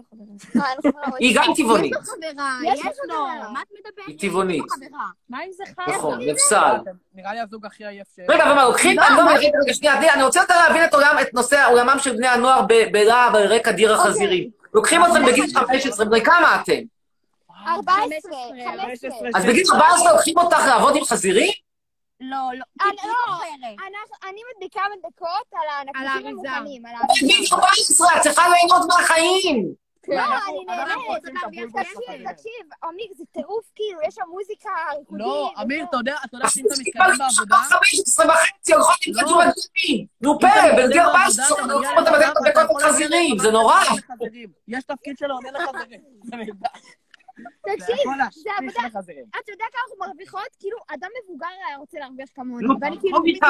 [0.70, 1.16] אין לך חברה.
[1.18, 1.92] היא גם טבעונית.
[1.92, 3.14] יש לו חברה, יש לו.
[3.52, 4.06] מה את מדברת?
[4.06, 4.64] היא טבעונית.
[5.28, 5.92] מה אם זה חי?
[5.92, 6.76] נכון, נפסל.
[7.14, 8.20] נראה לי הזוג הכי עייף ש...
[8.28, 11.34] רגע, ומה, לוקחים, אני לא מבין, רגע, שנייה, אני רוצה יותר להבין את עולם, את
[11.34, 14.50] נושא עולמם של בני הנוער בלהב על רקע דיר החזירים.
[14.74, 16.82] לוקחים אתכם בגיל 15, בני כמה אתם?
[17.66, 18.32] 14,
[18.86, 19.28] 15.
[19.34, 21.65] אז בגיל 14 לוקחים אותך לעבוד עם חזירים?
[22.20, 23.34] לא, לא, אני טיפ לא.
[23.34, 23.76] אחרת.
[23.78, 26.28] אנחנו- אני מדביקה מדבקות על האריזה.
[26.28, 27.54] המוכנים, על האריזה.
[27.54, 29.86] 14, את צריכה ליהנות מהחיים.
[30.08, 31.22] לא, אני נהנית.
[31.24, 32.32] תקשיב.
[32.32, 35.26] תקשיב, אמיר, זה טירוף, כאילו, יש שם מוזיקה ריקודית.
[35.26, 37.56] לא, אמיר, אתה יודע, אתה יודע שאם אתה מתקדם בעבודה...
[37.56, 39.20] 15 וחצי הולכות עם לא.
[39.22, 40.06] כדור אדומים.
[40.20, 43.80] נו פלא, בגיל 14 לוקחים אותם בדרך בדקות חזירים, זה נורא.
[44.68, 46.00] יש תפקיד של עונה לחזירים.
[47.62, 47.96] תקשיב,
[48.44, 49.12] זה עבודה.
[49.42, 50.48] אתה יודע כמה אנחנו מרוויחות?
[50.58, 52.66] כאילו, אדם מבוגר היה רוצה להרוויח כמוני.
[52.66, 53.18] נו, ואני כאילו...
[53.42, 53.48] לא.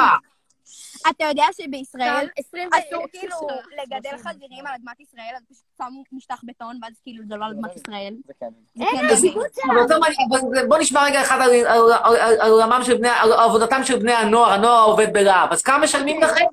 [1.09, 3.35] אתה יודע שבישראל אסור כאילו
[3.83, 7.51] לגדל חזירים על אדמת ישראל, אז פשוט שמו משטח בטון, ואז כאילו זה לא על
[7.51, 8.15] אדמת ישראל.
[8.25, 8.47] זה כן.
[8.75, 9.07] זה אין,
[9.55, 15.51] כן אבל בוא נשמע רגע אחד על- עבודתם של בני הנוער, הנוער העובד בלהב.
[15.51, 16.45] אז כמה משלמים לכם?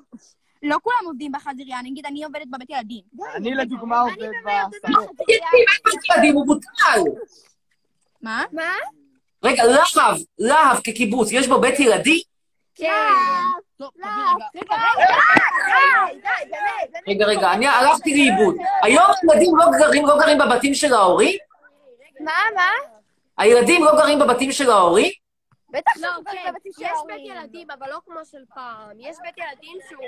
[0.65, 3.01] לא כולם עובדים בחזירייה, נגיד אני עובדת בבית ילדים.
[3.35, 4.15] אני לדוגמה עובד
[4.71, 5.11] בספורט.
[6.11, 7.01] ילדים, הוא בוטל.
[8.23, 8.45] מה?
[8.53, 8.73] מה?
[9.45, 12.21] רגע, להב, להב כקיבוץ, יש בו בית ילדים?
[12.75, 12.87] כן.
[17.09, 17.27] רגע.
[17.27, 18.57] רגע, אני הלכתי לאיבוד.
[18.83, 21.39] היום ילדים לא גרים, לא גרים בבתים של ההורים?
[22.21, 22.69] מה, מה?
[23.39, 25.11] הילדים לא גרים בבתים של ההורים?
[25.75, 26.91] בטח לא, כן, בבתים של יש.
[27.07, 28.91] בית ילדים, אבל לא כמו של פעם.
[28.99, 30.07] יש בית ילדים שהוא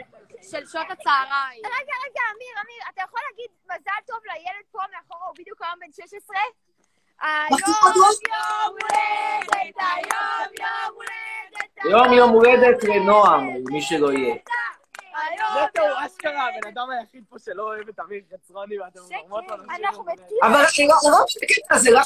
[0.51, 1.63] של שעות הצהריים.
[1.67, 5.79] רגע, רגע, אמיר, אמיר, אתה יכול להגיד מזל טוב לילד פה מאחורה, הוא בדיוק היום
[5.81, 6.37] בן 16?
[7.21, 7.59] היום
[8.29, 11.85] יום הולדת, היום יום הולדת.
[11.85, 14.35] יום יום הולדת לנועם, מי שלא יהיה.
[15.65, 19.57] נטו הוא אשכרה הבן אדם היחיד פה שלא אוהב את אמיר חצרוני ואתם גורמות לו
[19.57, 19.87] לשיר.
[19.89, 20.25] אנחנו מתים.
[20.43, 22.03] אבל אני לא אני לא מבין את הקטע למה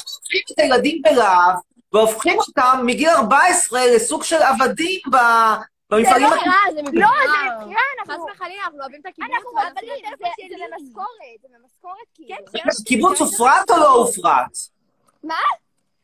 [0.57, 1.55] הילדים בלהב
[1.93, 5.17] והופכים אותם מגיל 14 לסוג של עבדים ב-
[5.89, 6.51] במפעלים לא, הקטנים?
[6.75, 7.11] זה לא, זה מבחירה,
[8.03, 8.25] חס אנחנו...
[8.35, 9.31] וחלילה, אנחנו אוהבים את הקיבוץ.
[9.35, 9.87] אנחנו אבל זה-
[10.19, 10.25] זה-.
[10.49, 11.07] זה במשכורת,
[11.41, 12.35] זה במשכורת כאילו.
[12.53, 14.57] כן, הקיבוץ הופרט או לא הופרט?
[15.23, 15.35] מה?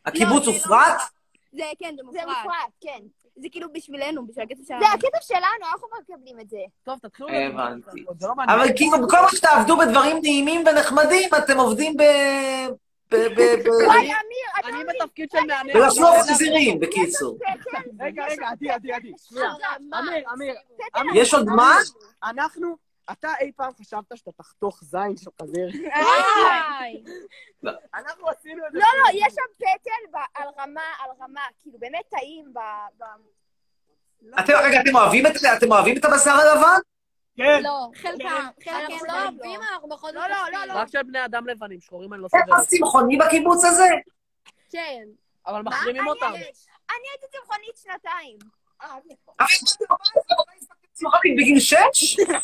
[0.05, 1.01] הקיבוץ לא, זה הופרט?
[1.53, 2.25] זה כן, זה זה מופרד.
[2.43, 2.99] מופרט, כן.
[3.37, 4.81] זה כאילו בשבילנו, בשביל הכסף שלנו.
[4.81, 6.57] זה הכסף שלנו, אנחנו מקבלים את זה.
[6.83, 7.29] טוב, תתחילו...
[7.29, 8.05] הבנתי.
[8.19, 8.33] זה לא.
[8.47, 12.01] אבל כאילו, במקום שתעבדו בדברים נעימים ונחמדים, אתם עובדים ב...
[14.65, 14.83] אני?
[14.83, 15.73] בתפקיד של מהנהן.
[15.73, 17.37] בלחלוף חזירים, בקיצור.
[17.99, 19.11] רגע, רגע, עדי, עדי, עדי.
[19.99, 20.55] אמיר, אמיר.
[21.13, 21.75] יש עוד מה?
[22.23, 22.75] אנחנו,
[23.11, 25.67] אתה אי פעם חשבת שאתה תחתוך זין של חזיר?
[27.93, 28.79] אנחנו עשינו את זה.
[28.79, 32.59] לא, לא, יש שם פטל על רמה, על רמה, כאילו באמת טעים ב...
[32.97, 33.03] ב-
[34.39, 35.53] אתם, רגע, אתם אוהבים את זה?
[35.57, 36.79] אתם אוהבים את הבשר הלבן?
[37.37, 37.63] כן.
[37.63, 38.27] לא, חלקם.
[38.27, 40.15] אנחנו חלקם לא לא אוהבים, אנחנו בכל זאת...
[40.15, 40.73] לא, לא, לא, לא.
[40.73, 42.61] רק של בני אדם לבנים, שחורים אני לא סובל.
[42.61, 43.87] אף צמחוני בקיבוץ הזה?
[44.69, 45.03] כן.
[45.47, 46.31] אבל מחרימים אותם.
[46.89, 48.37] אני הייתי צמחונית שנתיים.
[50.97, 52.19] צמחוני בגיל שש?
[52.19, 52.35] מה,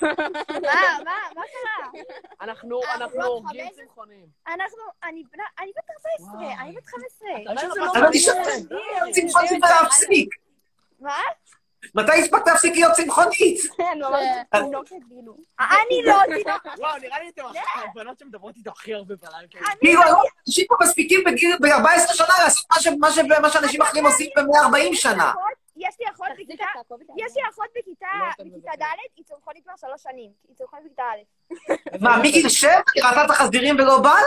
[1.04, 2.02] מה, מה קרה?
[2.42, 4.26] אנחנו אה, אנחנו לא, הורגים חמש- צמחונים.
[4.48, 5.90] אנחנו, אני בנה- אני בת
[6.40, 7.30] 14, אני בת 15.
[7.70, 8.34] שזה לא אבל נשאר
[9.14, 10.30] צמחוני ולהפסיק.
[11.00, 11.16] מה?
[11.96, 13.62] מתי הספקת להפסיק להיות צמחונית?
[13.78, 13.84] כן.
[13.84, 14.08] אני לא
[16.28, 16.80] תינוקת.
[16.80, 17.42] וואו, נראה לי אתם
[17.90, 19.48] הבנות שמדברות איתו הכי הרבה בלילה.
[19.50, 19.66] כאילו.
[19.80, 20.02] כאילו,
[20.48, 22.66] אנשים פה מספיקים בגיל- ב-14 שנה לעשות
[23.42, 25.34] מה שאנשים אחרים עושים ב-140 שנה.
[25.76, 26.66] יש לי אחות בכיתה,
[27.18, 28.08] יש לי אחות בכיתה,
[28.40, 28.84] בכיתה ד',
[29.16, 30.32] היא צמחונית כבר שלוש שנים.
[30.48, 31.54] היא צמחונית בכיתה א'.
[32.04, 34.26] מה, מגיל 7 היא ראתה את החזירים ולא בא לה?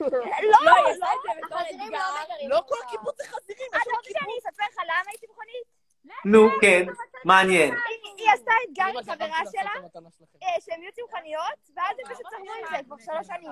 [0.00, 1.06] לא, לא, לא,
[1.46, 1.92] את החזירים.
[1.92, 2.62] לא מגרים לא.
[2.68, 5.84] כל קיבוץ זה חזירים, אתה רוצה שאני אספר לך למה היא צמחונית?
[6.24, 6.82] נו, כן,
[7.24, 7.74] מעניין.
[8.16, 9.96] היא- עשתה אתגר עם חברה שלה, את.
[10.42, 13.50] אה, שהן יהיו צמחוניות, ואז הם פשוט צמחו עם זה כבר שלוש שנים.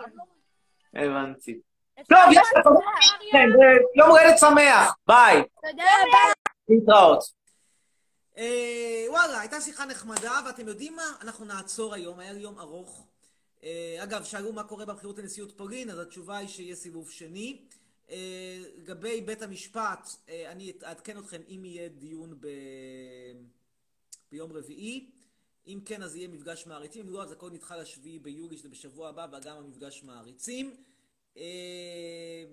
[0.95, 1.61] הבנתי.
[2.09, 2.81] טוב, יאללה, תודה.
[3.33, 3.49] כן,
[3.97, 5.43] יום הולדת שמח, ביי.
[5.71, 5.85] תודה
[6.69, 7.25] להתראות.
[8.39, 11.13] אה, וואלה, הייתה שיחה נחמדה, ואתם יודעים מה?
[11.21, 13.07] אנחנו נעצור היום, היה לי יום ארוך.
[13.65, 17.61] אה, אגב, שאלו מה קורה בבחירות לנשיאות פולין, אז התשובה היא שיהיה סיבוב שני.
[18.11, 20.09] אה, לגבי בית המשפט,
[20.47, 22.49] אני אעדכן אתכם אם יהיה דיון ב...
[24.33, 25.11] ביום רביעי.
[25.67, 29.09] אם כן, אז יהיה מפגש מעריצים, אם לא, אז הכל נדחה לשביעי ביולי, שזה בשבוע
[29.09, 30.77] הבא, וגם המפגש מעריצים.
[31.37, 32.45] אה,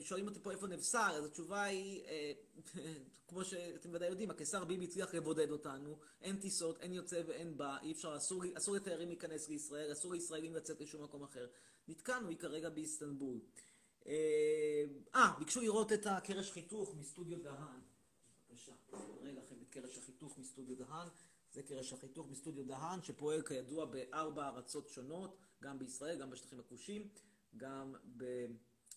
[0.00, 2.32] ושואלים אותי פה איפה נבשר, אז התשובה היא, אה,
[3.28, 7.78] כמו שאתם ודאי יודעים, הקיסר ביבי הצליח לבודד אותנו, אין טיסות, אין יוצא ואין בא,
[7.82, 11.46] אי אפשר, אסור, אסור לתיירים להיכנס לישראל, אסור לישראלים לצאת לשום מקום אחר.
[11.88, 13.40] נתקענו, היא כרגע באיסטנבול.
[14.06, 14.84] אה,
[15.14, 17.80] אה, ביקשו לראות את הקרש חיתוך מסטודיו דהן.
[18.48, 21.08] בבקשה, אני אראה לכם את קרש החיתוך מסטודיו דהן.
[21.52, 27.08] זה קרש החיתוך מסטודיו דהן, שפועל כידוע בארבע ארצות שונות, גם בישראל, גם בשטחים הכבושים,
[27.58, 27.94] גם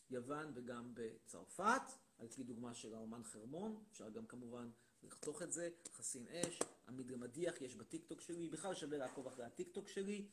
[0.10, 1.82] ביוון וגם בצרפת,
[2.18, 4.70] על פי דוגמה של האומן חרמון, אפשר גם כמובן
[5.04, 9.88] לחתוך את זה, חסין אש, עמיד למדיח, יש בטיקטוק שלי, בכלל שווה לעקוב אחרי הטיקטוק
[9.88, 10.28] שלי.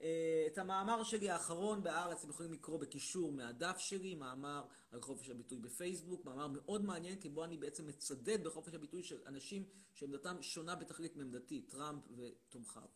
[0.00, 5.30] אה, את המאמר שלי האחרון בהארץ אתם יכולים לקרוא בקישור מהדף שלי, מאמר על חופש
[5.30, 9.64] הביטוי בפייסבוק, מאמר מאוד מעניין, כי בו אני בעצם מצדד בחופש הביטוי של אנשים
[9.94, 12.88] שעמדתם שונה בתכלית מעמדתי, טראמפ ותומכיו.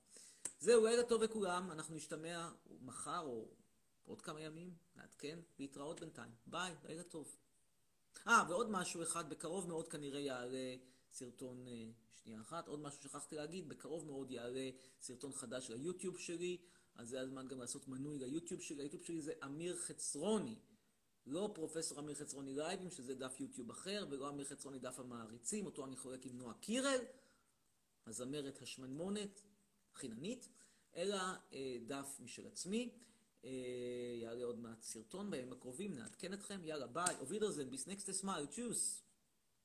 [0.58, 2.50] זהו, לילה טוב לכולם, אנחנו נשתמע
[2.80, 3.48] מחר או
[4.11, 6.32] עוד כמה ימים, נעדכן, להתראות בינתיים.
[6.46, 7.36] ביי, לילה טוב.
[8.26, 10.76] אה, ועוד משהו אחד, בקרוב מאוד כנראה יעלה
[11.12, 11.90] סרטון, אה,
[12.22, 16.58] שנייה אחת, עוד משהו שכחתי להגיד, בקרוב מאוד יעלה סרטון חדש ליוטיוב שלי,
[16.94, 20.58] אז זה הזמן גם לעשות מנוי ליוטיוב שלי, היוטיוב שלי זה אמיר חצרוני,
[21.26, 25.86] לא פרופסור אמיר חצרוני לייבים, שזה דף יוטיוב אחר, ולא אמיר חצרוני דף המעריצים, אותו
[25.86, 27.00] אני חולק עם נועה קירל,
[28.06, 29.42] הזמרת השמנמונת,
[29.94, 30.48] חיננית,
[30.96, 31.16] אלא
[31.52, 32.90] אה, דף משל עצמי.
[33.45, 33.51] אה,
[34.22, 38.46] יעלה עוד מעט סרטון בימים הקרובים, נעדכן אתכם, יאללה ביי, auf Wiedersehen, bis nächstes Mal,
[38.46, 39.03] tschüs.